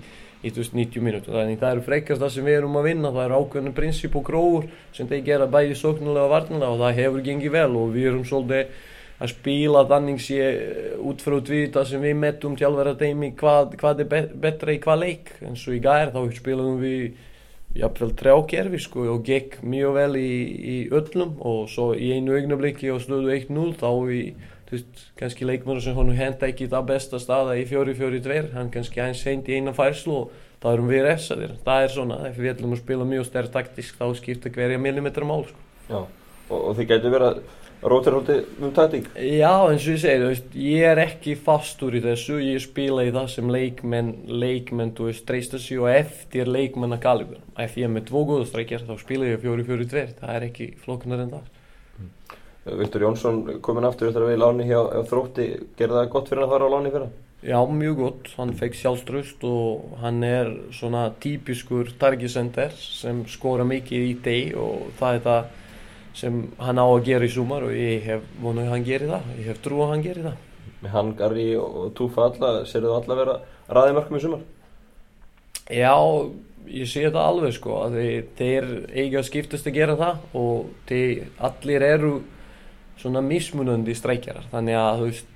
í 0.43 0.55
veist, 0.57 0.75
90 0.75 1.07
minútur 1.07 1.39
þannig 1.39 1.61
það 1.63 1.77
eru 1.77 1.87
frekast 1.87 2.25
það 2.25 2.33
sem 2.37 2.49
við 2.49 2.59
erum 2.61 2.81
að 2.81 2.89
vinna 2.91 3.13
það 3.15 3.29
eru 3.29 3.43
ákveðinu 3.43 3.75
prinsip 3.77 4.17
og 4.19 4.27
gróður 4.27 4.71
sem 4.97 5.11
þeir 5.11 5.27
gera 5.29 5.51
bæði 5.53 5.77
sóknulega 5.79 6.27
og 6.27 6.35
varnulega 6.35 6.73
og 6.73 6.83
það 6.83 6.99
hefur 6.99 7.29
gengið 7.29 7.55
vel 7.55 7.69
og 7.79 7.95
við 7.95 8.11
erum 8.11 8.27
svolítið 8.27 8.81
að 9.23 9.31
spila 9.31 9.85
þannig 9.87 10.23
sé 10.23 10.39
eh, 10.43 10.95
út 10.99 11.23
frá 11.23 11.37
það 11.47 11.85
sem 11.87 12.03
við 12.03 12.17
mettum 12.19 12.57
tjálfæra 12.59 12.97
teimi 12.99 13.31
hvað, 13.39 13.77
hvað 13.79 14.03
er 14.03 14.09
bet 14.11 14.33
betra 14.43 14.75
í 14.75 14.81
hvað 14.83 15.05
leik. 15.05 15.31
Eins 15.47 15.63
og 15.69 15.77
í 15.77 15.83
gær 15.85 16.11
þá 16.11 16.25
spilum 16.35 16.81
við 16.83 17.13
jafnvel 17.79 18.13
trjákerfi 18.19 18.81
sko 18.85 19.07
og 19.15 19.27
gekk 19.27 19.61
mjög 19.65 19.97
vel 19.97 20.17
í, 20.21 20.31
í 20.75 20.77
öllum 20.93 21.37
og 21.41 21.67
svo 21.73 21.93
í 21.97 22.13
einu 22.17 22.37
augnabliki 22.37 22.93
og 22.93 23.03
stöðu 23.05 23.33
1-0 23.35 23.75
þá 23.81 23.91
í 24.13 24.23
þú 24.69 24.79
veist 24.79 25.05
kannski 25.21 25.49
leikmur 25.49 25.83
sem 25.85 25.97
hann 25.97 26.15
henda 26.17 26.49
ekki 26.49 26.71
það 26.73 26.89
besta 26.93 27.21
staða 27.21 27.59
í 27.61 27.67
4-4-2 27.69 28.55
hann 28.57 28.73
kannski 28.73 29.05
heint 29.05 29.49
í 29.49 29.61
eina 29.61 29.75
færslu 29.77 30.19
og 30.23 30.33
það 30.63 30.79
erum 30.79 30.91
við 30.93 31.07
refsaðir 31.09 31.55
það 31.67 31.85
er 31.85 31.95
svona 31.97 32.19
ef 32.29 32.41
við 32.41 32.55
ætlum 32.55 32.77
að 32.77 32.83
spila 32.85 33.09
mjög 33.09 33.29
stærn 33.29 33.55
taktisk 33.57 34.01
þá 34.01 34.07
skipta 34.21 34.53
hverja 34.53 34.81
millimetra 34.81 35.29
mál 35.29 35.47
sko. 35.49 35.69
Já 35.89 36.01
og, 36.53 36.61
og 36.61 36.79
þið 36.79 36.89
getur 36.93 37.15
verið 37.15 37.29
að 37.31 37.43
Rótir 37.83 38.15
hótti 38.15 38.35
um 38.63 38.71
taktík? 38.71 39.09
Já, 39.19 39.51
eins 39.67 39.83
og 39.83 39.97
ég 39.97 39.99
segi, 39.99 40.23
veist, 40.23 40.53
ég 40.55 40.85
er 40.87 41.01
ekki 41.03 41.33
fastur 41.35 41.97
í 41.99 42.03
þessu, 42.05 42.37
ég 42.39 42.61
spila 42.63 43.03
í 43.03 43.11
það 43.11 43.25
sem 43.33 43.49
leikmenn, 43.51 44.13
leikmenn, 44.31 44.93
þú 44.95 45.09
veist, 45.09 45.25
treysta 45.27 45.59
sig 45.59 45.81
og 45.83 45.91
eftir 45.91 46.47
leikmenn 46.47 46.95
að 46.95 47.03
galibur. 47.03 47.41
Ef 47.59 47.75
ég 47.81 47.89
er 47.89 47.91
með 47.91 48.07
dvo 48.13 48.23
góðastrækjar 48.29 48.85
þá 48.87 48.93
spila 49.01 49.33
ég 49.33 49.43
fjóri 49.43 49.67
fjóri 49.67 49.89
tver, 49.91 50.13
það 50.21 50.37
er 50.37 50.47
ekki 50.47 50.69
flokkunar 50.85 51.25
en 51.25 51.33
það. 51.35 51.49
Mm. 51.97 52.13
Viktor 52.85 53.07
Jónsson 53.09 53.43
komin 53.67 53.89
aftur 53.89 54.13
eftir 54.13 54.23
að 54.23 54.31
við 54.31 54.39
í 54.39 54.43
láni 54.45 54.69
hjá, 54.69 54.79
hjá 54.87 55.03
Þrótti, 55.11 55.49
gerði 55.81 55.99
það 55.99 56.13
gott 56.15 56.31
fyrir 56.31 56.47
að 56.47 56.55
fara 56.55 56.71
á 56.71 56.75
láni 56.77 56.93
fyrir 56.95 57.09
það? 57.09 57.19
Já, 57.43 57.59
mjög 57.67 57.97
gott, 57.99 58.29
hann 58.39 58.53
fekk 58.55 58.77
sjálfströst 58.79 59.43
og 59.49 59.97
hann 59.99 60.23
er 60.23 60.53
svona 60.71 61.09
típiskur 61.19 61.91
targisender 61.99 62.71
sem 62.79 63.25
skora 63.27 63.67
mikið 63.67 64.07
í 64.07 64.15
deg 64.23 64.55
og 64.63 64.93
það 65.01 65.19
er 65.19 65.27
það 65.27 65.51
sem 66.17 66.39
hann 66.61 66.81
á 66.81 66.85
að 66.85 67.05
gera 67.07 67.27
í 67.27 67.33
sumar 67.33 67.67
og 67.67 67.75
ég 67.77 68.05
hef 68.07 68.25
vonuð 68.43 68.69
að 68.69 68.75
hann 68.75 68.87
geri 68.87 69.09
það, 69.09 69.29
ég 69.39 69.51
hef 69.51 69.61
trú 69.65 69.81
að 69.83 69.93
hann 69.95 70.05
geri 70.05 70.25
það. 70.27 70.41
Með 70.83 70.95
hann, 70.97 71.13
Garri 71.19 71.49
og 71.57 71.93
Túfa 71.97 72.27
alla, 72.29 72.53
sér 72.69 72.87
þú 72.87 72.95
alla 72.97 73.19
vera 73.19 73.37
ræðið 73.73 73.99
mörgum 73.99 74.19
í 74.19 74.23
sumar? 74.23 74.47
Já, 75.73 75.95
ég 76.69 76.91
sé 76.91 77.05
þetta 77.07 77.27
alveg 77.31 77.57
sko, 77.57 77.77
að 77.87 77.99
þeir, 77.99 78.25
þeir 78.39 78.71
eiga 78.93 79.25
skiptast 79.27 79.69
að 79.71 79.79
gera 79.79 79.99
það 80.01 80.41
og 80.43 80.73
þeir 80.91 81.23
allir 81.49 81.87
eru 81.87 82.15
svona 83.01 83.23
mismunandi 83.25 83.95
streikjarar, 83.97 84.51
þannig 84.53 84.79
að 84.79 85.05
veist, 85.07 85.31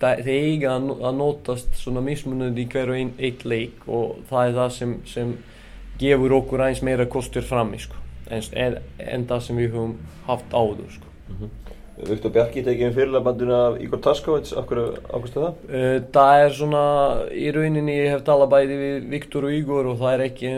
þeir 0.00 0.32
eiga 0.32 0.74
að 0.76 1.12
notast 1.16 1.76
svona 1.78 2.02
mismunandi 2.04 2.66
í 2.66 2.72
hverju 2.72 2.96
einn 2.96 3.14
eitt 3.16 3.46
leik 3.48 3.86
og 3.86 4.18
það 4.28 4.50
er 4.50 4.58
það 4.58 4.74
sem, 4.80 4.96
sem 5.08 5.36
gefur 6.00 6.34
okkur 6.42 6.66
eins 6.66 6.82
meira 6.84 7.06
kostur 7.08 7.46
fram 7.46 7.72
í 7.76 7.80
sko 7.80 8.02
en, 8.30 8.80
en 8.98 9.28
það 9.30 9.46
sem 9.46 9.62
við 9.62 9.70
höfum 9.76 9.94
haft 10.26 10.52
áður 10.52 10.90
sko. 10.98 11.14
mm 11.28 11.38
-hmm. 11.40 11.54
Viktor 11.96 12.28
Bjarki 12.28 12.60
tekið 12.60 12.90
um 12.90 12.92
fyrirlabanduna 12.92 13.58
af 13.70 13.76
Igor 13.80 14.00
Taskovits, 14.04 14.52
hverju 14.52 14.98
ákvæmstu 15.08 15.40
það? 15.40 15.54
Það 16.12 16.40
er 16.42 16.50
svona, 16.58 16.82
í 17.32 17.46
rauninni 17.56 17.94
ég 17.96 18.10
hef 18.12 18.24
talað 18.26 18.50
bæði 18.52 18.76
við 18.82 19.06
Viktor 19.14 19.46
og 19.48 19.54
Igor 19.56 19.88
og 19.88 19.96
það 20.02 20.12
er 20.12 20.24
ekki 20.26 20.50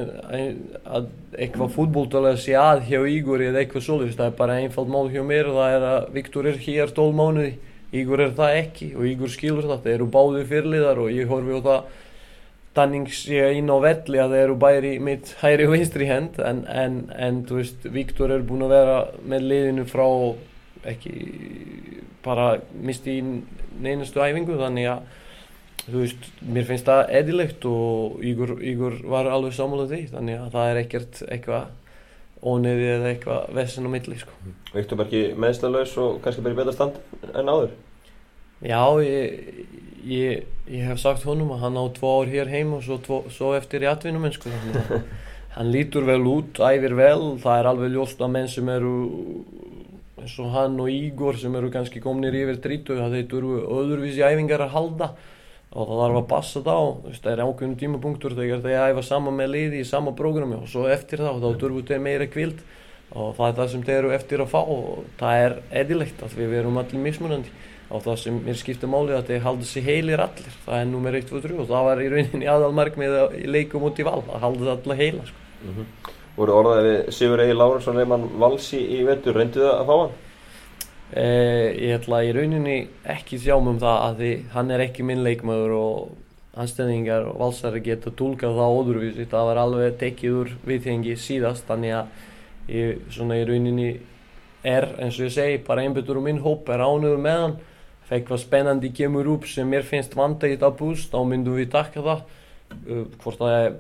að 0.96 1.06
eitthvað 1.38 1.76
fútbóltalega 1.76 2.40
sé 2.42 2.56
að 2.58 2.82
hjá 2.90 2.98
Igor 3.12 3.44
eða 3.46 3.62
eitthvað 3.62 3.87
svolítið, 3.87 4.16
það 4.18 4.32
er 4.32 4.37
bara 4.42 4.58
einfald 4.64 4.90
mál 4.90 5.06
hjá 5.14 5.22
mér 5.30 5.52
og 5.52 5.60
það 5.60 5.76
er 5.76 5.88
að 5.92 6.10
Viktor 6.18 6.50
er 6.50 6.60
hér 6.66 6.94
12 6.98 7.16
mánuði, 7.22 7.54
Igor 8.02 8.25
er 8.26 8.34
það 8.42 8.58
ekki 8.64 8.90
og 8.96 9.08
Igor 9.12 9.34
skilur 9.37 9.70
það, 9.70 9.82
það 9.87 9.94
eru 9.94 10.12
báði 10.18 10.44
fyrirliðar 10.50 11.02
og 11.04 11.14
ég 11.14 11.30
horfi 11.30 11.54
á 11.54 11.60
það 11.68 11.80
Danning 12.78 13.08
sé 13.11 13.42
inn 13.58 13.70
á 13.70 13.76
velli 13.82 14.20
að 14.23 14.35
þeir 14.35 14.44
eru 14.44 14.58
bæri 14.62 14.92
mitt 15.02 15.35
hæri 15.42 15.66
og 15.66 15.75
vinstri 15.75 16.06
hend 16.06 16.38
en, 16.38 16.64
en, 16.70 16.99
en 17.14 17.40
þú 17.49 17.58
veist, 17.61 17.88
Viktor 17.94 18.35
er 18.35 18.44
búin 18.47 18.62
að 18.66 18.75
vera 18.76 18.99
með 19.26 19.49
liðinu 19.52 19.87
frá 19.90 20.06
ekki 20.88 21.14
bara 22.23 22.52
misti 22.73 23.18
í 23.18 23.25
neynastu 23.82 24.23
æfingu 24.23 24.58
þannig 24.61 24.92
að 24.92 25.88
þú 25.88 26.04
veist, 26.04 26.30
mér 26.44 26.68
finnst 26.68 26.88
það 26.88 27.12
edilegt 27.18 27.66
og 27.68 28.23
Ígur, 28.26 28.54
Ígur 28.62 29.00
var 29.08 29.30
alveg 29.32 29.56
samálað 29.56 29.94
því 29.94 30.00
þannig 30.12 30.40
að 30.44 30.54
það 30.54 30.70
er 30.70 30.80
ekkert 30.82 31.20
eitthvað 31.28 31.68
ónefið 32.49 32.92
eða 32.92 33.11
eitthvað 33.12 33.54
vessin 33.56 33.88
á 33.88 33.90
milli 33.90 34.18
sko. 34.20 34.35
Viktor 34.75 35.00
var 35.00 35.08
ekki 35.08 35.38
meðslalauðs 35.42 35.94
og 36.02 36.20
kannski 36.23 36.44
bara 36.44 36.54
í 36.54 36.58
betra 36.61 36.76
stand 36.76 36.99
en 37.32 37.50
áður? 37.50 37.73
Já, 38.62 38.82
ég 39.02 39.88
ég, 40.09 40.45
ég 40.73 40.88
hef 40.88 41.00
sagt 41.03 41.27
honum 41.29 41.53
að 41.55 41.65
hann 41.67 41.81
á 41.81 41.85
tvo 41.97 42.12
ár 42.21 42.33
hér 42.33 42.50
heim 42.53 42.75
og 42.77 42.85
svo, 42.87 42.99
tvo, 43.05 43.23
svo 43.33 43.55
eftir 43.59 43.85
í 43.85 43.91
atvinnum 43.91 44.29
sko. 44.35 44.53
hann 45.57 45.73
lítur 45.75 46.07
vel 46.09 46.23
út, 46.29 46.61
æfir 46.61 46.95
vel 46.99 47.35
það 47.43 47.61
er 47.61 47.71
alveg 47.73 47.95
ljóst 47.95 48.21
að 48.23 48.35
menn 48.35 48.50
sem 48.50 48.69
eru 48.73 48.95
eins 50.19 50.37
og 50.43 50.53
hann 50.55 50.79
og 50.83 50.91
Ígor 50.93 51.38
sem 51.41 51.55
eru 51.57 51.71
kannski 51.73 52.03
komnir 52.05 52.37
yfir 52.37 52.61
30 52.62 53.00
það 53.00 53.19
eru 53.23 53.59
öðruvísi 53.65 54.25
æfingar 54.25 54.65
að 54.67 54.75
halda 54.75 55.12
og 55.69 55.85
það 55.88 56.03
þarf 56.03 56.19
að 56.19 56.29
passa 56.33 56.62
þá 56.65 56.77
það 57.19 57.31
er 57.33 57.43
ákveðnum 57.45 57.79
tímapunktur 57.83 58.37
þegar 58.38 58.62
þeir 58.65 58.85
æfa 58.93 59.05
sama 59.05 59.33
með 59.35 59.50
liði 59.55 59.83
í 59.83 59.88
sama 59.88 60.15
prógrami 60.17 60.57
og 60.59 60.69
svo 60.71 60.87
eftir 60.88 61.23
þá 61.25 61.37
þá 61.43 61.49
þurfu 61.61 61.85
þeir 61.91 62.05
meira 62.05 62.29
kvild 62.31 62.62
og 63.12 63.35
það 63.37 63.49
er 63.49 63.59
það 63.59 63.73
sem 63.73 63.85
þeir 63.88 63.99
eru 63.99 64.15
eftir 64.17 64.45
að 64.45 64.53
fá 64.53 64.61
og 64.62 65.05
það 65.21 65.43
er 65.45 65.57
eðilegt 65.83 66.25
að 66.25 66.38
við 66.41 66.55
verum 66.57 66.81
allir 66.81 67.05
mismunandi 67.05 67.53
og 67.88 68.04
það 68.04 68.21
sem 68.21 68.38
mér 68.45 68.59
skiptir 68.61 68.90
málið 68.92 69.16
að 69.16 69.30
þeir 69.30 69.45
halda 69.47 69.66
sér 69.68 69.87
heilir 69.87 70.21
allir 70.21 70.57
það 70.66 70.78
er 70.83 70.88
nummer 70.90 71.16
1, 71.16 71.26
2, 71.30 71.42
3 71.47 71.59
og 71.62 71.68
það 71.71 71.88
var 71.88 72.02
í 72.04 72.09
rauninni 72.12 72.50
aðalmark 72.52 72.99
með 73.00 73.18
í 73.38 73.49
leikum 73.49 73.87
út 73.88 73.99
í 74.00 74.07
val 74.09 74.21
að 74.21 74.45
halda 74.45 74.64
það 74.66 74.73
allir 74.75 75.00
heila 75.02 75.26
sko. 75.28 75.45
mm 75.62 75.75
-hmm. 75.75 76.14
voru 76.37 76.57
orðaðið 76.61 76.88
við 76.88 77.12
Sigur 77.16 77.45
Egil 77.45 77.59
Lárensson 77.59 77.97
reyman 77.97 78.30
valsi 78.38 78.78
í 78.78 79.02
vettur 79.09 79.35
reyndu 79.35 79.61
það 79.64 79.75
að 79.80 79.87
fá 79.87 79.97
hann? 80.02 80.16
Eh, 81.16 81.68
ég 81.88 81.95
ætla 81.97 82.25
í 82.25 82.33
rauninni 82.37 82.88
ekki 83.04 83.38
sjáum 83.40 83.68
um 83.68 83.78
það 83.80 83.99
að 84.04 84.18
því 84.18 84.33
hann 84.52 84.71
er 84.71 84.80
ekki 84.85 85.02
minn 85.02 85.25
leikmaður 85.25 85.73
og 85.73 86.11
anstæðingar 86.59 87.30
og 87.30 87.38
valsari 87.40 87.80
geta 87.80 88.11
tólkað 88.11 88.59
það 88.59 88.75
óðurvísi 88.76 89.26
það 89.30 89.49
var 89.49 89.61
alveg 89.62 89.97
tekið 90.02 90.37
úr 90.42 90.52
viðhengi 90.66 91.16
síðast 91.16 91.64
þannig 91.64 91.95
að 92.02 92.07
ég 92.68 93.00
svona 93.14 93.38
í 93.38 93.47
rauninni 93.49 93.88
er 94.66 94.88
eins 94.99 95.16
og 95.16 95.28
ég 95.28 95.33
segi 95.33 95.64
bara 95.64 95.83
einbyttur 95.87 96.18
úr 96.18 96.26
minn 96.26 96.42
hóp 96.45 96.68
er 96.68 96.85
ánuður 96.85 97.23
með 97.25 97.42
hann 97.45 97.57
ef 98.09 98.15
eitthvað 98.17 98.41
spennandi 98.41 98.88
kemur 98.97 99.27
upp 99.35 99.47
sem 99.49 99.69
mér 99.69 99.85
finnst 99.85 100.15
vanda 100.17 100.49
í 100.49 100.55
þetta 100.55 100.71
búst. 100.79 101.12
Þá 101.12 101.21
myndum 101.29 101.59
við 101.59 101.71
taka 101.75 102.00
það 102.00 102.23
uh, 102.25 103.03
hvort 103.21 103.41
það 103.43 103.57
er 103.59 103.75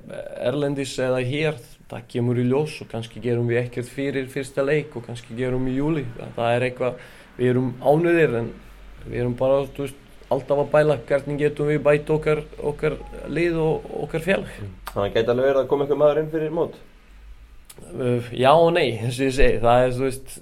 erlendis 0.50 0.92
eða 1.00 1.22
hér. 1.24 1.62
Það 1.88 2.02
kemur 2.12 2.40
í 2.40 2.44
ljós 2.44 2.74
og 2.84 2.90
kannski 2.90 3.22
gerum 3.24 3.48
við 3.48 3.62
ekkert 3.62 3.88
fyrir 3.88 4.28
fyrsta 4.28 4.60
leik 4.60 4.92
og 4.98 5.06
kannski 5.06 5.36
gerum 5.38 5.64
við 5.64 5.72
í 5.72 5.78
júli 5.78 6.02
það 6.36 6.50
er 6.50 6.66
eitthvað, 6.66 6.98
við 7.38 7.52
erum 7.54 7.70
ánuðir 7.80 8.36
en 8.42 8.50
við 9.06 9.22
erum 9.22 9.38
bara 9.38 9.62
veist, 9.78 10.04
alltaf 10.28 10.60
að 10.60 10.70
bæla. 10.74 10.98
Hvernig 11.08 11.40
getum 11.40 11.72
við 11.72 11.80
bætt 11.88 12.12
okkar, 12.12 12.44
okkar 12.60 12.98
lið 13.32 13.56
og 13.64 13.88
okkar 14.04 14.26
félag? 14.26 14.52
Þannig 14.92 15.06
að 15.06 15.16
geta 15.16 15.32
alveg 15.32 15.48
verið 15.48 15.62
að 15.62 15.72
koma 15.72 15.86
einhver 15.86 16.02
maður 16.04 16.22
inn 16.22 16.30
fyrir 16.36 16.54
mót. 16.60 16.76
Uh, 17.78 18.28
já 18.34 18.50
og 18.52 18.72
nei, 18.74 18.98
eins 18.98 19.16
og 19.16 19.30
ég 19.30 19.36
segi, 19.38 19.60
það 19.62 19.84
er 19.86 19.92
þú 19.96 20.04
veist 20.04 20.38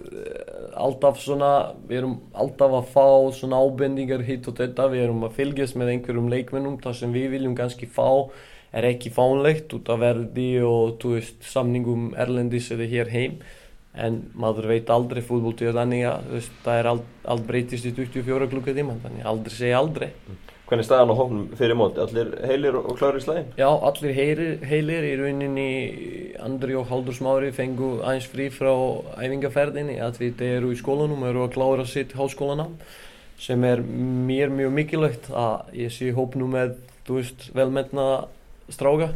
alltaf 0.76 1.20
svona, 1.22 1.50
við 1.88 2.02
erum 2.02 2.16
alltaf 2.36 2.74
að 2.78 2.90
fá 2.92 3.06
svona 3.36 3.60
ábendingar 3.62 4.24
hitt 4.26 4.48
og 4.50 4.56
þetta, 4.60 4.88
við 4.92 5.06
erum 5.06 5.24
að 5.26 5.36
fylgjast 5.40 5.78
með 5.80 5.92
einhverjum 5.94 6.30
leikmennum, 6.32 6.78
það 6.82 6.98
sem 7.00 7.14
við 7.16 7.30
viljum 7.36 7.56
kannski 7.58 7.88
fá. 7.90 8.08
Er 8.76 8.84
ekki 8.88 9.12
fánlegt 9.14 9.72
út 9.76 9.88
af 9.88 10.02
verði 10.02 10.48
og 10.66 11.04
veist 11.14 11.46
samningum 11.48 12.10
erlendis 12.18 12.68
eða 12.74 12.90
hér 12.90 13.12
heim. 13.12 13.38
En 13.96 14.18
maður 14.36 14.68
veit 14.74 14.90
aldrei 14.92 15.22
fútbóltíða 15.24 15.78
þannig 15.78 16.02
að 16.10 16.50
það 16.66 16.80
er 16.82 16.90
allt, 16.90 17.14
allt 17.24 17.46
breytist 17.48 17.88
í 17.88 17.94
24 17.96 18.50
klukka 18.52 18.76
tíma, 18.76 18.98
þannig 19.04 19.30
aldrei 19.30 19.56
segja 19.56 19.80
aldrei 19.80 20.10
Hvernig 20.66 20.82
er 20.82 20.86
staðan 20.88 21.12
á 21.14 21.20
hóknum 21.20 21.42
fyrir 21.54 21.76
móti? 21.78 22.00
Allir 22.02 22.32
heilir 22.42 22.76
og 22.80 22.96
klárir 22.98 23.20
í 23.20 23.22
slæðin? 23.22 23.50
Já, 23.54 23.68
allir 23.70 24.14
heilir, 24.16 24.56
heilir 24.66 25.04
í 25.06 25.12
rauninni 25.20 25.66
Andri 26.42 26.74
og 26.74 26.88
Haldur 26.90 27.14
Smári 27.14 27.52
fengu 27.54 28.00
aðeins 28.00 28.26
frí 28.32 28.48
frá 28.50 28.72
æfingaferðinni 29.14 30.00
að 30.02 30.18
við 30.24 30.42
eru 30.48 30.72
í 30.74 30.80
skólanum 30.80 31.22
og 31.22 31.30
eru 31.30 31.44
að 31.44 31.54
klára 31.54 31.86
sitt 31.86 32.16
háskólanám 32.18 32.74
sem 33.38 33.62
er 33.68 33.84
mér 33.86 34.50
mjög 34.58 34.74
mikilvægt 34.80 35.30
að 35.30 35.70
ég 35.84 35.94
sé 35.94 36.10
hópnum 36.16 36.50
með, 36.56 36.74
þú 37.06 37.20
veist, 37.20 37.46
velmenna 37.54 38.08
stráka 38.66 39.12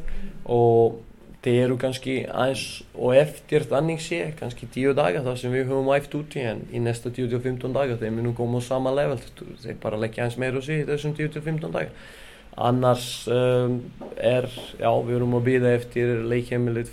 og 0.46 1.00
þeir 1.44 1.58
eru 1.64 1.76
kannski 1.80 2.16
aðeins 2.28 2.64
og 2.92 3.14
eftir 3.16 3.64
þannig 3.68 4.02
sé, 4.04 4.20
kannski 4.36 4.68
10 4.68 4.96
daga 4.98 5.22
þar 5.24 5.38
sem 5.40 5.54
við 5.54 5.70
höfum 5.70 5.92
æft 5.94 6.16
úti 6.18 6.42
en 6.44 6.66
í 6.68 6.82
næsta 6.84 7.12
10-15 7.16 7.76
daga 7.76 7.96
þeir 8.00 8.12
munum 8.16 8.36
koma 8.36 8.60
á 8.60 8.62
sama 8.64 8.92
level 8.92 9.16
þeir 9.62 9.78
bara 9.80 10.00
leggja 10.00 10.26
aðeins 10.26 10.40
meira 10.42 10.62
sig 10.64 10.82
í 10.82 10.88
þessum 10.90 11.16
10-15 11.16 11.72
daga. 11.72 11.94
Annars 12.60 13.06
um, 13.30 13.78
er, 14.18 14.50
já, 14.76 14.90
við 15.06 15.16
erum 15.16 15.38
að 15.38 15.46
býða 15.46 15.74
eftir 15.78 16.16
leikheimilit 16.28 16.90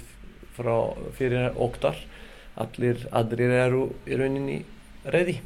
frá 0.56 0.76
fyrir 1.18 1.52
oktar 1.60 1.98
allir, 2.58 3.04
allir 3.12 3.54
eru 3.66 3.86
í 4.08 4.18
rauninni 4.18 4.62
ready. 5.12 5.40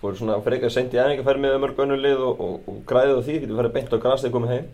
Fóru 0.00 0.18
svona 0.18 0.38
frekar 0.44 0.72
sent 0.72 0.94
í 0.94 1.00
æfingarferð 1.00 1.42
með 1.42 1.56
mörg 1.62 1.80
önnur 1.84 2.00
lið 2.00 2.22
og, 2.22 2.44
og, 2.44 2.68
og 2.70 2.84
græðið 2.88 3.18
á 3.18 3.22
því, 3.26 3.40
getur 3.42 3.58
verið 3.58 3.74
beint 3.74 3.92
á 3.94 3.98
græs 3.98 4.22
þegar 4.22 4.36
komið 4.36 4.54
heim? 4.54 4.68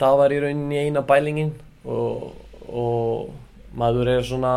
Það 0.00 0.20
var 0.22 0.32
í 0.32 0.38
rauninni 0.44 0.80
eina 0.80 1.02
bælingin 1.06 1.52
og 1.84 2.30
og 2.70 3.30
maður 3.76 4.10
er 4.16 4.26
svona 4.26 4.54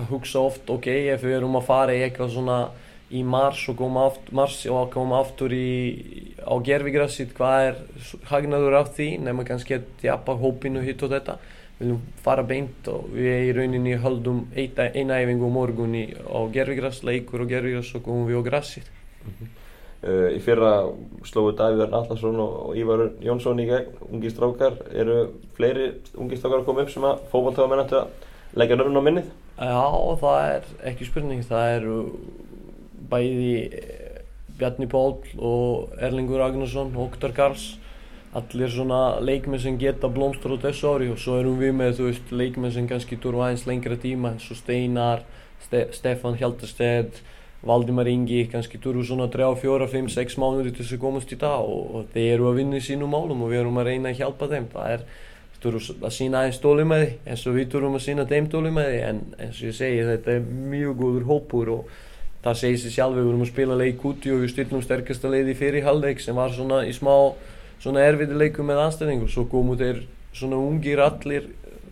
að 0.00 0.10
hugsa 0.12 0.42
oft 0.44 0.70
ok, 0.70 0.88
ef 1.14 1.24
við 1.24 1.38
erum 1.38 1.58
að 1.60 1.68
fara 1.68 1.96
í 1.96 2.02
eitthvað 2.04 2.34
svona 2.34 2.58
í 3.10 3.22
mars 3.26 3.62
og 3.70 3.78
koma 3.80 4.04
aftur, 4.06 4.34
mars 4.38 4.58
og 4.70 4.90
koma 4.94 5.20
aftur 5.20 5.54
í, 5.54 6.34
á 6.38 6.54
gerfigrassit 6.62 7.32
hvað 7.34 7.70
er 7.70 7.80
hagnaður 8.30 8.76
af 8.82 8.92
því? 8.98 9.08
Nema 9.26 9.46
kannski 9.48 9.80
að 9.80 10.04
jafna 10.06 10.36
hópinu 10.38 10.84
hitt 10.84 11.02
og 11.02 11.14
þetta. 11.16 11.38
Við 11.80 11.86
viljum 11.86 12.02
fara 12.22 12.44
beint 12.46 12.90
og 12.92 13.08
við 13.16 13.48
í 13.48 13.54
rauninni 13.56 13.96
höldum 14.02 14.44
eina 14.54 15.18
æfingu 15.22 15.48
morgun 15.50 15.96
í, 15.96 16.04
á 16.12 16.38
gerfigrass, 16.52 17.02
leikur 17.08 17.46
og 17.46 17.50
gerfigrass 17.50 17.96
og 17.96 18.04
komum 18.06 18.28
við 18.28 18.44
á 18.44 18.48
grassið 18.50 18.84
mm 18.90 19.32
-hmm. 19.32 19.59
Uh, 20.06 20.28
Í 20.34 20.40
fyrra 20.44 20.72
slóðu 21.28 21.54
Davíðarn 21.58 21.96
Allarsson 22.00 22.40
og 22.42 22.74
Ívar 22.78 23.06
Jónsson 23.24 23.62
í 23.62 23.68
gegn. 23.68 23.94
Ungi 24.10 24.32
strákar, 24.32 24.78
eru 24.92 25.22
fleiri 25.58 25.92
ungi 26.16 26.38
strákar 26.38 26.62
að 26.62 26.68
koma 26.68 26.84
upp 26.84 26.92
sem 26.94 27.06
að 27.08 27.24
fókbaltáða 27.32 27.72
mennandi 27.72 27.98
að 28.00 28.60
leggja 28.60 28.80
nörðun 28.80 29.00
á 29.00 29.06
minnið? 29.08 29.32
Já, 29.60 29.82
það 30.22 30.38
er 30.46 30.70
ekki 30.90 31.08
spurning, 31.10 31.44
það 31.44 31.74
eru 31.76 31.98
bæði 33.10 33.52
Bjarni 34.60 34.88
Pól 34.90 35.18
og 35.36 36.00
Erlingur 36.00 36.40
Ragnarsson 36.40 36.94
og 36.94 37.10
Oktar 37.10 37.34
Karls 37.36 37.74
allir 38.36 38.70
svona 38.70 39.18
leikmenn 39.24 39.60
sem 39.62 39.78
geta 39.80 40.08
blómstur 40.12 40.54
á 40.54 40.62
þessu 40.62 40.92
ári. 40.94 41.10
Og 41.10 41.18
svo 41.18 41.40
erum 41.40 41.58
við 41.60 41.74
með 41.78 41.96
þú 41.98 42.08
veist 42.10 42.32
leikmenn 42.34 42.74
sem 42.74 42.88
kannski 42.90 43.18
durfa 43.20 43.48
aðeins 43.48 43.66
lengra 43.66 43.98
tíma 44.00 44.34
eins 44.34 44.46
og 44.52 44.60
Steinar, 44.60 45.24
Ste 45.64 45.88
Stefan 45.96 46.38
Hjaldarstedt 46.38 47.22
Valdimar 47.66 48.08
Ingi, 48.08 48.46
kannski 48.48 48.78
durfu 48.80 49.02
svona 49.10 49.26
3, 49.32 49.50
4, 49.60 49.88
5, 49.92 50.12
6 50.14 50.38
mánuði 50.40 50.70
til 50.72 50.84
þess 50.84 50.96
að 50.96 51.02
komast 51.02 51.34
í 51.34 51.40
dag 51.40 51.60
og, 51.60 51.82
og 51.92 52.06
þeir 52.14 52.30
eru 52.38 52.48
að 52.48 52.62
vinna 52.62 52.78
í 52.80 52.84
sínum 52.84 53.12
málum 53.12 53.44
og 53.44 53.52
við 53.52 53.60
erum 53.64 53.80
að 53.82 53.90
reyna 53.90 54.12
að 54.14 54.22
hjálpa 54.22 54.48
þeim. 54.48 54.70
Það 54.72 54.94
er 54.94 55.04
að 55.60 56.14
sína 56.16 56.40
aðeins 56.40 56.60
dólumæði 56.62 57.10
eins 57.28 57.42
og 57.44 57.58
við 57.58 57.66
durfum 57.74 57.98
að 57.98 58.04
sína 58.06 58.24
þeim 58.28 58.46
dólumæði 58.48 59.00
en 59.04 59.20
eins 59.36 59.58
og 59.60 59.68
ég 59.68 59.76
segi 59.76 60.06
þetta 60.08 60.32
er 60.38 60.46
mjög 60.72 60.94
góður 61.02 61.26
hópur 61.28 61.72
og 61.74 61.90
það 62.40 62.60
segir 62.62 62.80
sér 62.80 62.94
sjálf 62.94 63.18
við 63.18 63.26
vorum 63.28 63.44
að 63.44 63.50
spila 63.52 63.76
leik 63.76 64.04
úti 64.08 64.32
og 64.32 64.40
við 64.40 64.52
styrnum 64.54 64.84
sterkasta 64.84 65.32
leiði 65.32 65.56
fyrir 65.58 65.84
halvleik 65.84 66.22
sem 66.24 66.38
var 66.38 66.54
svona 66.56 66.80
í 66.88 66.94
smá 66.96 67.12
svona 67.80 68.04
erfiði 68.08 68.38
leiku 68.40 68.64
með 68.64 68.80
anstæðingu 68.86 69.28
svo 69.28 69.44
komu 69.52 69.76
þeir 69.80 70.06
svona 70.32 70.60
ungir 70.60 71.02
allir 71.04 71.50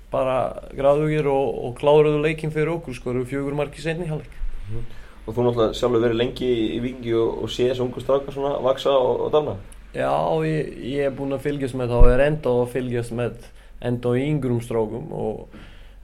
bara 0.08 0.38
gráðugir 0.72 1.28
og, 1.28 1.58
og 1.68 1.76
kláruðu 1.76 2.22
leikin 2.24 2.54
fyrir 2.54 2.78
okkur 2.78 2.96
skoru 2.96 3.26
fjögur 3.28 3.56
marki 3.58 3.84
senni 3.84 4.08
halvleik 4.08 4.32
mm. 4.72 4.86
Og 5.28 5.34
þú 5.36 5.44
náttúrulega 5.44 5.76
sjálfur 5.76 6.04
verið 6.06 6.20
lengi 6.22 6.46
í 6.48 6.78
vikingi 6.80 7.14
og, 7.20 7.42
og 7.44 7.52
sé 7.52 7.68
þessu 7.68 7.84
ungu 7.84 8.00
strákar 8.00 8.32
svona 8.32 8.54
vaksa 8.64 8.94
og, 8.96 9.26
og 9.26 9.32
dafna? 9.34 9.56
Já, 9.92 10.12
ég, 10.48 10.70
ég 10.88 11.08
er 11.08 11.16
búinn 11.16 11.36
að 11.36 11.44
fylgjast 11.44 11.76
með 11.76 11.92
það 11.92 12.04
og 12.06 12.12
er 12.14 12.22
enda 12.24 12.54
að 12.54 12.70
fylgjast 12.74 13.16
með 13.18 13.50
enda 13.88 14.12
í 14.16 14.22
yngrum 14.28 14.62
strákum 14.64 15.10
og 15.16 15.58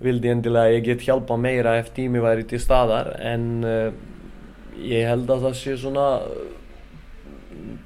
vildi 0.04 0.30
endilega 0.32 0.68
að 0.68 0.76
ég 0.76 0.84
get 0.90 1.06
hjálpa 1.06 1.38
meira 1.40 1.78
ef 1.80 1.88
tími 1.96 2.20
væri 2.22 2.44
til 2.48 2.60
staðar 2.60 3.14
en 3.24 3.46
uh, 3.64 3.88
ég 4.84 5.08
held 5.08 5.30
að 5.30 5.48
það 5.48 5.56
sé 5.60 5.76
svona 5.80 6.06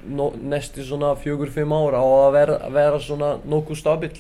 no, 0.09 0.33
næsti 0.38 0.85
svona 0.87 1.14
fjögur-fimm 1.21 1.73
ára 1.76 2.02
á 2.02 2.09
að 2.09 2.35
vera, 2.35 2.59
vera 2.75 3.00
svona 3.02 3.37
nokkuð 3.45 3.80
stabil 3.80 4.18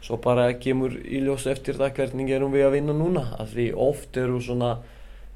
svo 0.00 0.16
bara 0.22 0.48
kemur 0.60 0.94
í 1.02 1.20
ljós 1.24 1.46
eftir 1.50 1.76
það 1.80 1.96
hvernig 1.98 2.32
erum 2.32 2.54
við 2.54 2.68
að 2.68 2.76
vinna 2.78 2.96
núna 2.96 3.26
af 3.40 3.52
því 3.54 3.70
oft 3.88 4.16
eru 4.20 4.40
svona 4.44 4.78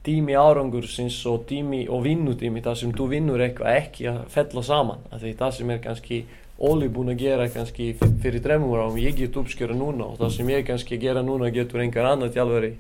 tími 0.04 0.36
árangur 0.36 0.86
sinns 0.88 1.18
og 1.26 1.50
og 1.88 2.04
vinnutími 2.04 2.62
það 2.62 2.80
sem 2.80 2.92
þú 2.92 3.08
vinnur 3.08 3.40
eitthvað 3.40 3.76
ekki 3.80 4.08
að 4.10 4.24
fella 4.28 4.62
saman. 4.62 5.04
Því 5.12 5.36
það 5.38 5.54
sem 5.58 5.70
er 5.70 5.84
kannski 5.84 6.24
Óli 6.54 6.86
búinn 6.86 7.10
að 7.10 7.18
gera 7.18 7.48
kannski 7.50 7.96
fyrir 8.22 8.42
dremur 8.42 8.78
árum 8.78 8.98
ég 9.02 9.16
get 9.18 9.34
uppskjöra 9.36 9.74
núna 9.74 10.06
og 10.06 10.20
það 10.20 10.36
sem 10.36 10.50
ég 10.52 10.66
kannski 10.68 10.98
gera 11.02 11.22
núna 11.22 11.50
getur 11.50 11.82
einhver 11.82 12.06
annar 12.06 12.30
tjálfari 12.30 12.76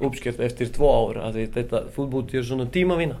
uppskjört 0.00 0.40
eftir 0.46 0.70
tvo 0.72 0.88
ára 0.88 1.28
því 1.34 1.44
þetta 1.52 1.82
fútbúti 1.92 2.38
er 2.40 2.46
svona 2.48 2.64
tíma 2.72 2.96
að 2.96 3.02
vinna 3.02 3.18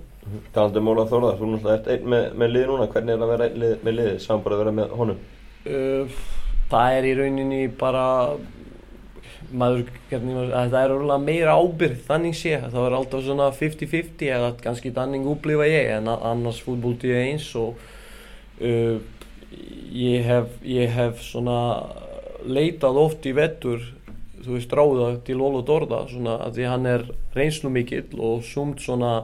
Talandu 0.54 0.80
um 0.80 0.88
Óla 0.92 1.04
Þórðar, 1.08 1.36
þú 1.38 1.50
náttúrulega 1.52 1.76
ert 1.78 1.90
einn 1.92 2.08
með, 2.12 2.24
með 2.40 2.50
liði 2.54 2.70
núna, 2.70 2.86
hvernig 2.92 3.14
er 3.14 3.22
að 3.22 3.30
vera 3.32 3.48
einn 3.48 3.60
lið, 3.62 3.74
með 3.84 3.94
liði 3.98 4.16
saman 4.24 4.42
bara 4.44 4.56
að 4.56 4.62
vera 4.62 4.74
með 4.78 4.96
honum? 4.98 5.20
Uh, 5.68 6.18
það 6.72 6.96
er 6.96 7.08
í 7.08 7.14
rauninni 7.20 7.60
bara 7.80 8.04
maður, 9.52 9.92
hvernig, 10.10 10.50
það 10.52 10.78
er 10.80 10.94
orðinlega 10.94 11.24
meira 11.24 11.54
ábyrð 11.58 12.00
þannig 12.08 12.36
sé, 12.36 12.56
það 12.64 12.86
er 12.86 12.96
alltaf 12.98 13.22
svona 13.24 13.48
50-50 13.56 14.32
eða 14.36 14.50
kannski 14.62 14.92
þannig 14.96 15.28
upplifa 15.32 15.68
ég 15.68 15.92
en 15.96 16.10
annars 16.12 16.60
fútbólti 16.64 17.12
ég 17.12 17.30
eins 17.32 17.48
og 17.58 17.78
uh, 18.60 18.98
ég 19.94 20.26
hef, 20.28 20.58
ég 20.68 20.92
hef 20.92 21.22
svona 21.24 21.58
leitað 22.44 23.00
oft 23.00 23.26
í 23.26 23.34
vettur 23.36 23.82
þú 24.44 24.54
veist 24.54 24.74
ráða 24.76 25.08
til 25.26 25.40
Óla 25.42 25.64
Þórðar 25.66 26.12
svona 26.12 26.38
að 26.44 26.58
því 26.58 26.68
hann 26.72 26.88
er 26.88 27.08
reynslu 27.36 27.72
mikill 27.72 28.20
og 28.22 28.44
sumt 28.46 28.84
svona 28.84 29.22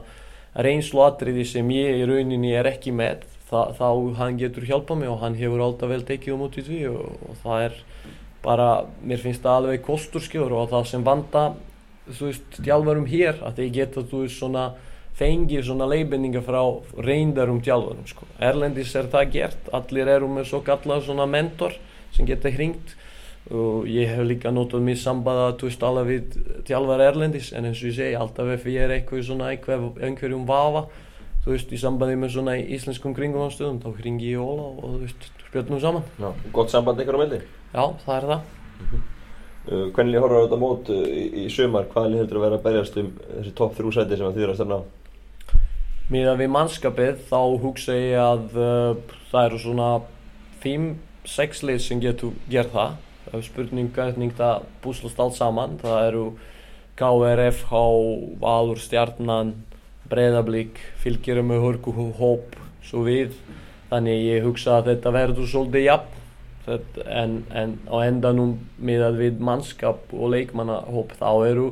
reynslu 0.55 1.05
atriði 1.05 1.47
sem 1.49 1.71
ég 1.75 2.01
í 2.01 2.09
rauninni 2.09 2.53
er 2.57 2.69
ekki 2.71 2.95
með 2.95 3.31
Þa, 3.45 3.75
þá 3.77 3.89
hann 4.19 4.39
getur 4.41 4.65
hjálpað 4.65 5.03
mig 5.03 5.11
og 5.13 5.19
hann 5.21 5.35
hefur 5.37 5.61
alltaf 5.61 5.91
vel 5.91 6.01
tekið 6.09 6.33
um 6.33 6.47
út 6.47 6.55
í 6.59 6.63
því 6.65 6.79
og, 6.89 7.11
og 7.29 7.35
það 7.43 7.65
er 7.67 7.75
bara, 8.45 8.85
mér 9.03 9.23
finnst 9.23 9.45
það 9.45 9.61
alveg 9.61 9.85
kosturskjör 9.87 10.53
og 10.53 10.73
það 10.73 10.91
sem 10.91 11.05
vanda 11.07 11.45
þú 12.11 12.29
veist, 12.29 12.59
tjálfarum 12.61 13.07
hér 13.09 13.41
að 13.45 13.61
þeir 13.61 13.71
geta 13.79 14.05
þú 14.11 14.25
veist 14.25 14.41
svona 14.41 14.65
fengið 15.15 15.63
svona 15.69 15.87
leifinninga 15.89 16.43
frá 16.43 16.61
reyndarum 17.07 17.61
tjálfarum 17.63 18.07
sko. 18.11 18.27
Erlendis 18.43 18.95
er 18.99 19.09
það 19.13 19.33
gert 19.37 19.73
allir 19.77 20.11
eru 20.17 20.29
með 20.29 20.51
svo 20.51 20.61
kallað 20.67 21.07
svona 21.07 21.27
mentor 21.31 21.77
sem 22.15 22.27
geta 22.29 22.51
hringt 22.53 22.97
og 23.53 23.89
ég 23.91 24.09
hef 24.09 24.25
líka 24.25 24.51
notað 24.53 24.85
mér 24.87 24.99
sambanda 24.99 25.53
þú 25.61 25.69
veist 25.69 25.87
alveg 25.87 26.11
við 26.11 26.39
tjálfar 26.69 27.03
Erlendis 27.05 27.53
en 27.53 27.69
eins 27.69 27.83
og 27.83 27.91
ég 27.91 27.99
segi 27.99 28.19
alltaf 28.19 28.53
ef 28.57 28.69
ég 28.69 28.87
er 28.87 28.95
eitthvað 28.97 29.27
svona 29.29 29.51
einhver, 29.53 29.91
einhverjum 30.01 30.47
vafa 30.49 30.87
þú 31.45 31.53
veist, 31.53 31.73
í 31.73 31.81
sambandi 31.81 32.17
með 32.19 32.37
svona 32.37 32.57
íslenskum 32.57 33.15
kringumanstöðum, 33.17 33.81
þá 33.83 34.01
hringi 34.01 34.31
ég 34.33 34.41
Óla 34.41 34.71
og 34.73 34.85
þú 34.85 35.01
veist, 35.03 35.27
spjöldnum 35.49 35.83
saman. 35.83 36.07
Já, 36.19 36.31
gott 36.57 36.73
samband 36.73 37.03
ykkur 37.05 37.19
á 37.19 37.23
meldi? 37.23 37.41
Já, 37.75 37.85
það 38.05 38.17
er 38.17 38.27
það. 38.31 38.41
Mm 38.75 38.87
-hmm. 38.91 39.03
uh, 39.69 39.87
hvernig 39.95 40.21
horfður 40.21 40.45
þetta 40.45 40.61
mót 40.65 40.91
uh, 40.91 41.05
í, 41.05 41.25
í 41.45 41.47
sömar, 41.51 41.89
hvaða 41.93 42.09
lið 42.09 42.19
heldur 42.19 42.37
að 42.39 42.45
vera 42.47 42.57
að 42.57 42.67
berjast 42.67 42.97
um 42.97 43.13
þessi 43.37 43.55
topp 43.55 43.77
þrjú 43.77 43.93
sæti 43.93 44.17
sem 44.17 44.33
þið 44.33 44.43
eru 44.43 44.53
að 44.53 44.55
stefna 44.55 44.79
á? 44.81 44.83
Míðan 46.11 46.39
við 46.39 46.51
mannskapið, 46.51 47.15
þá 47.31 47.41
hugsa 47.63 47.93
ég 47.93 48.19
að 48.21 48.45
uh, 48.57 48.97
það 49.31 49.47
eru 49.47 49.59
svona 49.59 50.01
5-6 50.65 51.63
lið 51.63 51.79
sem 51.79 52.01
getur 52.01 52.33
gert 52.49 52.73
það. 52.73 52.97
Það 53.25 53.39
er 53.39 53.47
spurning 53.47 53.93
hvernig 53.95 54.33
það 54.37 54.67
búslast 54.83 55.21
allt 55.21 55.35
saman. 55.35 55.79
Það 55.81 56.09
eru 56.09 56.25
KRF, 56.97 57.65
H, 57.71 57.81
Valur, 58.41 58.79
Stjarnan, 58.79 59.55
breyðablík, 60.15 60.81
fylgjur 61.03 61.43
með 61.45 61.65
hörku 61.67 61.95
hóp 62.19 62.59
svo 62.87 63.05
við. 63.07 63.35
Þannig 63.91 64.23
ég 64.25 64.47
hugsa 64.47 64.79
að 64.79 64.93
þetta 64.93 65.15
verður 65.15 65.51
svolítið 65.51 65.89
jafn 65.91 66.23
en, 66.67 67.43
en 67.53 67.75
á 67.93 67.97
endanum 68.07 68.55
miðað 68.81 69.19
við 69.21 69.43
mannskap 69.45 70.15
og 70.15 70.33
leikmannahóp 70.33 71.13
þá 71.19 71.29
eru 71.51 71.67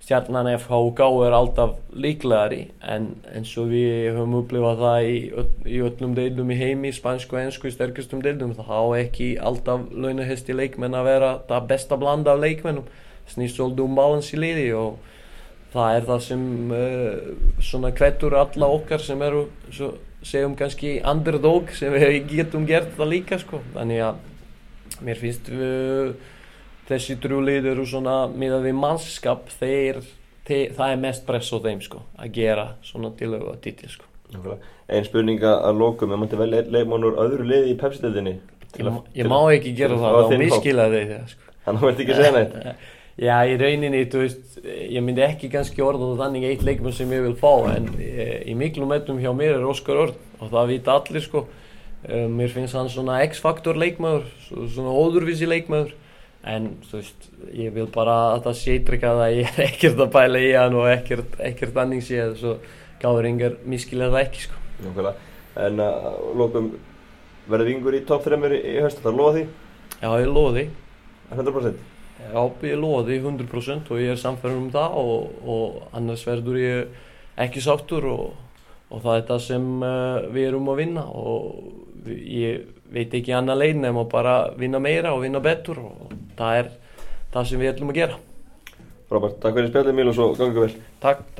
stjarnan 0.00 0.48
FH 0.54 0.78
og 0.78 0.94
Gá 0.96 1.06
er 1.26 1.34
alltaf 1.36 1.74
líklegari 1.92 2.62
en 2.80 3.10
eins 3.34 3.50
og 3.60 3.68
við 3.74 4.14
höfum 4.14 4.38
upplifað 4.40 4.80
það 4.84 5.08
í, 5.10 5.18
í 5.68 5.82
öllum 5.84 6.14
deilum 6.16 6.52
í 6.54 6.58
heimi, 6.60 6.92
spansku 6.94 7.36
og 7.36 7.42
ennsku 7.42 7.68
í 7.68 7.74
sterkustum 7.74 8.22
deilum 8.24 8.54
þá 8.56 8.96
ekki 9.02 9.34
alltaf 9.36 9.90
launahesti 9.92 10.56
leikmenn 10.56 10.96
að 10.96 11.10
vera 11.10 11.30
það 11.50 11.68
besta 11.74 12.00
blanda 12.00 12.34
af 12.34 12.42
leikmennum. 12.44 12.88
Snýst 13.30 13.60
svolítið 13.60 13.84
um 13.84 13.98
balans 13.98 14.32
í 14.34 14.40
liði 14.40 14.70
og 14.78 14.96
það 15.72 15.96
er 15.96 16.06
það 16.08 16.22
sem 16.26 16.44
uh, 16.74 17.30
svona 17.62 17.92
hvettur 17.96 18.36
alla 18.38 18.70
okkar 18.76 19.04
sem 19.04 19.22
eru 19.26 19.46
svo, 19.70 19.92
segjum 20.26 20.56
kannski 20.58 20.98
underdog 21.06 21.70
sem 21.76 21.94
við 21.94 22.18
getum 22.30 22.66
gert 22.68 22.92
það 22.98 23.12
líka 23.14 23.40
sko. 23.40 23.62
Þannig 23.76 24.04
að 24.08 25.00
mér 25.06 25.20
finnst 25.20 25.48
við, 25.52 26.14
þessi 26.90 27.16
drúlið 27.22 27.70
eru 27.72 27.86
svona 27.88 28.22
miðað 28.28 28.68
við 28.68 28.78
mannskap 28.82 29.48
þeir, 29.60 30.02
þeir 30.48 30.76
það 30.76 30.94
er 30.94 31.02
mest 31.06 31.26
press 31.28 31.54
á 31.54 31.58
þeim 31.62 31.82
sko 31.86 32.04
að 32.18 32.36
gera 32.36 32.70
svona 32.84 33.14
tilöfu 33.16 33.52
að 33.54 33.60
títli 33.66 33.90
sko. 33.92 34.06
Einn 34.90 35.06
spurninga 35.06 35.56
að 35.66 35.82
ef 35.88 36.02
maður 36.06 36.30
til 36.30 36.38
vel 36.38 36.50
leikmannur 36.70 37.18
öðru 37.18 37.46
liði 37.50 37.72
í 37.72 37.78
pepsitildinni 37.78 38.38
Ég, 38.78 38.86
ég 39.18 39.26
má 39.26 39.38
ekki 39.50 39.72
gera 39.74 39.96
það, 39.98 40.16
þá 40.30 40.36
miskila 40.38 40.84
þeir 40.92 41.14
sko. 41.26 41.54
Þannig 41.64 41.80
að 41.80 41.80
þú 41.80 41.88
ert 41.88 42.02
ekki 42.04 42.14
að 42.14 42.20
segja 42.20 42.34
neitt 42.36 42.84
Já, 43.18 43.34
í 43.44 43.56
rauninni, 43.60 44.04
þú 44.08 44.20
veist, 44.22 44.60
ég 44.62 45.02
myndi 45.04 45.24
ekki 45.26 45.50
kannski 45.52 45.82
orða 45.84 46.12
þannig 46.20 46.46
eitt 46.48 46.62
leikmann 46.64 46.94
sem 46.96 47.10
ég 47.12 47.24
vil 47.26 47.34
fá 47.38 47.50
en 47.72 47.90
e, 48.00 48.28
í 48.48 48.54
miklu 48.56 48.86
metum 48.88 49.18
hjá 49.20 49.32
mér 49.36 49.58
er 49.58 49.66
Óskar 49.68 49.98
Örn 50.06 50.14
og 50.38 50.52
það 50.52 50.70
vita 50.70 50.94
allir 50.94 51.24
sko. 51.24 51.42
E, 52.06 52.22
mér 52.30 52.54
finnst 52.54 52.78
hann 52.78 52.88
svona 52.92 53.18
X-faktor 53.26 53.76
leikmaður, 53.80 54.30
svona 54.48 54.94
óðurvísi 54.94 55.50
leikmaður 55.50 55.92
en 56.48 56.70
þú 56.88 57.00
veist, 57.00 57.26
ég 57.52 57.74
vil 57.74 57.86
bara 57.92 58.16
að 58.34 58.46
það 58.46 58.58
sétrykka 58.62 59.12
að 59.12 59.34
ég 59.40 59.50
er 59.50 59.64
ekkert 59.68 60.04
að 60.06 60.14
bæla 60.14 60.40
í 60.40 60.52
hann 60.56 60.78
og 60.78 60.88
ekkert, 60.88 61.36
ekkert 61.50 61.82
anning 61.82 62.04
séð 62.04 62.38
svo 62.40 62.56
gáður 63.02 63.28
yngar 63.30 63.58
miskilega 63.68 64.14
það 64.14 64.24
ekki 64.24 64.46
sko. 64.46 64.64
Nákvæmlega, 64.80 65.28
en 65.66 65.84
að 65.84 66.08
uh, 66.08 66.18
lókum 66.40 66.72
verður 67.50 67.72
vingur 67.74 67.96
í 67.96 68.04
top 68.08 68.24
3 68.24 68.40
í, 68.56 68.76
höst, 68.80 69.00
það 69.04 69.20
loði 69.20 69.40
því? 69.40 69.46
Já, 70.00 70.10
ég 70.22 70.30
loði 70.30 70.62
því. 70.62 70.68
100%? 71.36 71.89
Já, 72.30 72.42
ég 72.68 72.76
loði 72.78 73.18
100% 73.22 73.90
og 73.90 74.02
ég 74.02 74.12
er 74.14 74.20
samferðin 74.20 74.66
um 74.66 74.72
það 74.74 74.98
og, 75.00 75.38
og 75.50 75.96
annars 75.96 76.22
verður 76.28 76.60
ég 76.60 77.00
ekki 77.40 77.62
sáttur 77.64 78.06
og, 78.10 78.26
og 78.90 79.02
það 79.02 79.16
er 79.16 79.24
það 79.30 79.40
sem 79.46 79.68
uh, 79.82 80.28
við 80.30 80.50
erum 80.50 80.70
að 80.70 80.82
vinna 80.84 81.06
og 81.08 82.10
ég 82.10 82.66
veit 82.90 83.14
ekki 83.16 83.34
annað 83.36 83.62
leið 83.62 83.80
nefn 83.82 84.02
að 84.02 84.10
bara 84.12 84.34
vinna 84.58 84.80
meira 84.82 85.14
og 85.14 85.24
vinna 85.24 85.42
betur 85.42 85.82
og 85.82 86.14
það 86.38 86.62
er 86.62 86.70
það 87.34 87.48
sem 87.50 87.62
við 87.62 87.72
ætlum 87.74 87.92
að 87.92 88.00
gera. 88.00 88.20
Frábært, 89.10 89.40
takk 89.42 89.56
fyrir 89.56 89.70
spjallið 89.72 89.96
Míl 89.98 90.10
og 90.12 90.14
svo 90.14 90.30
gangið 90.38 90.64
vel. 90.64 90.72
Takk, 91.02 91.22
takk. 91.24 91.38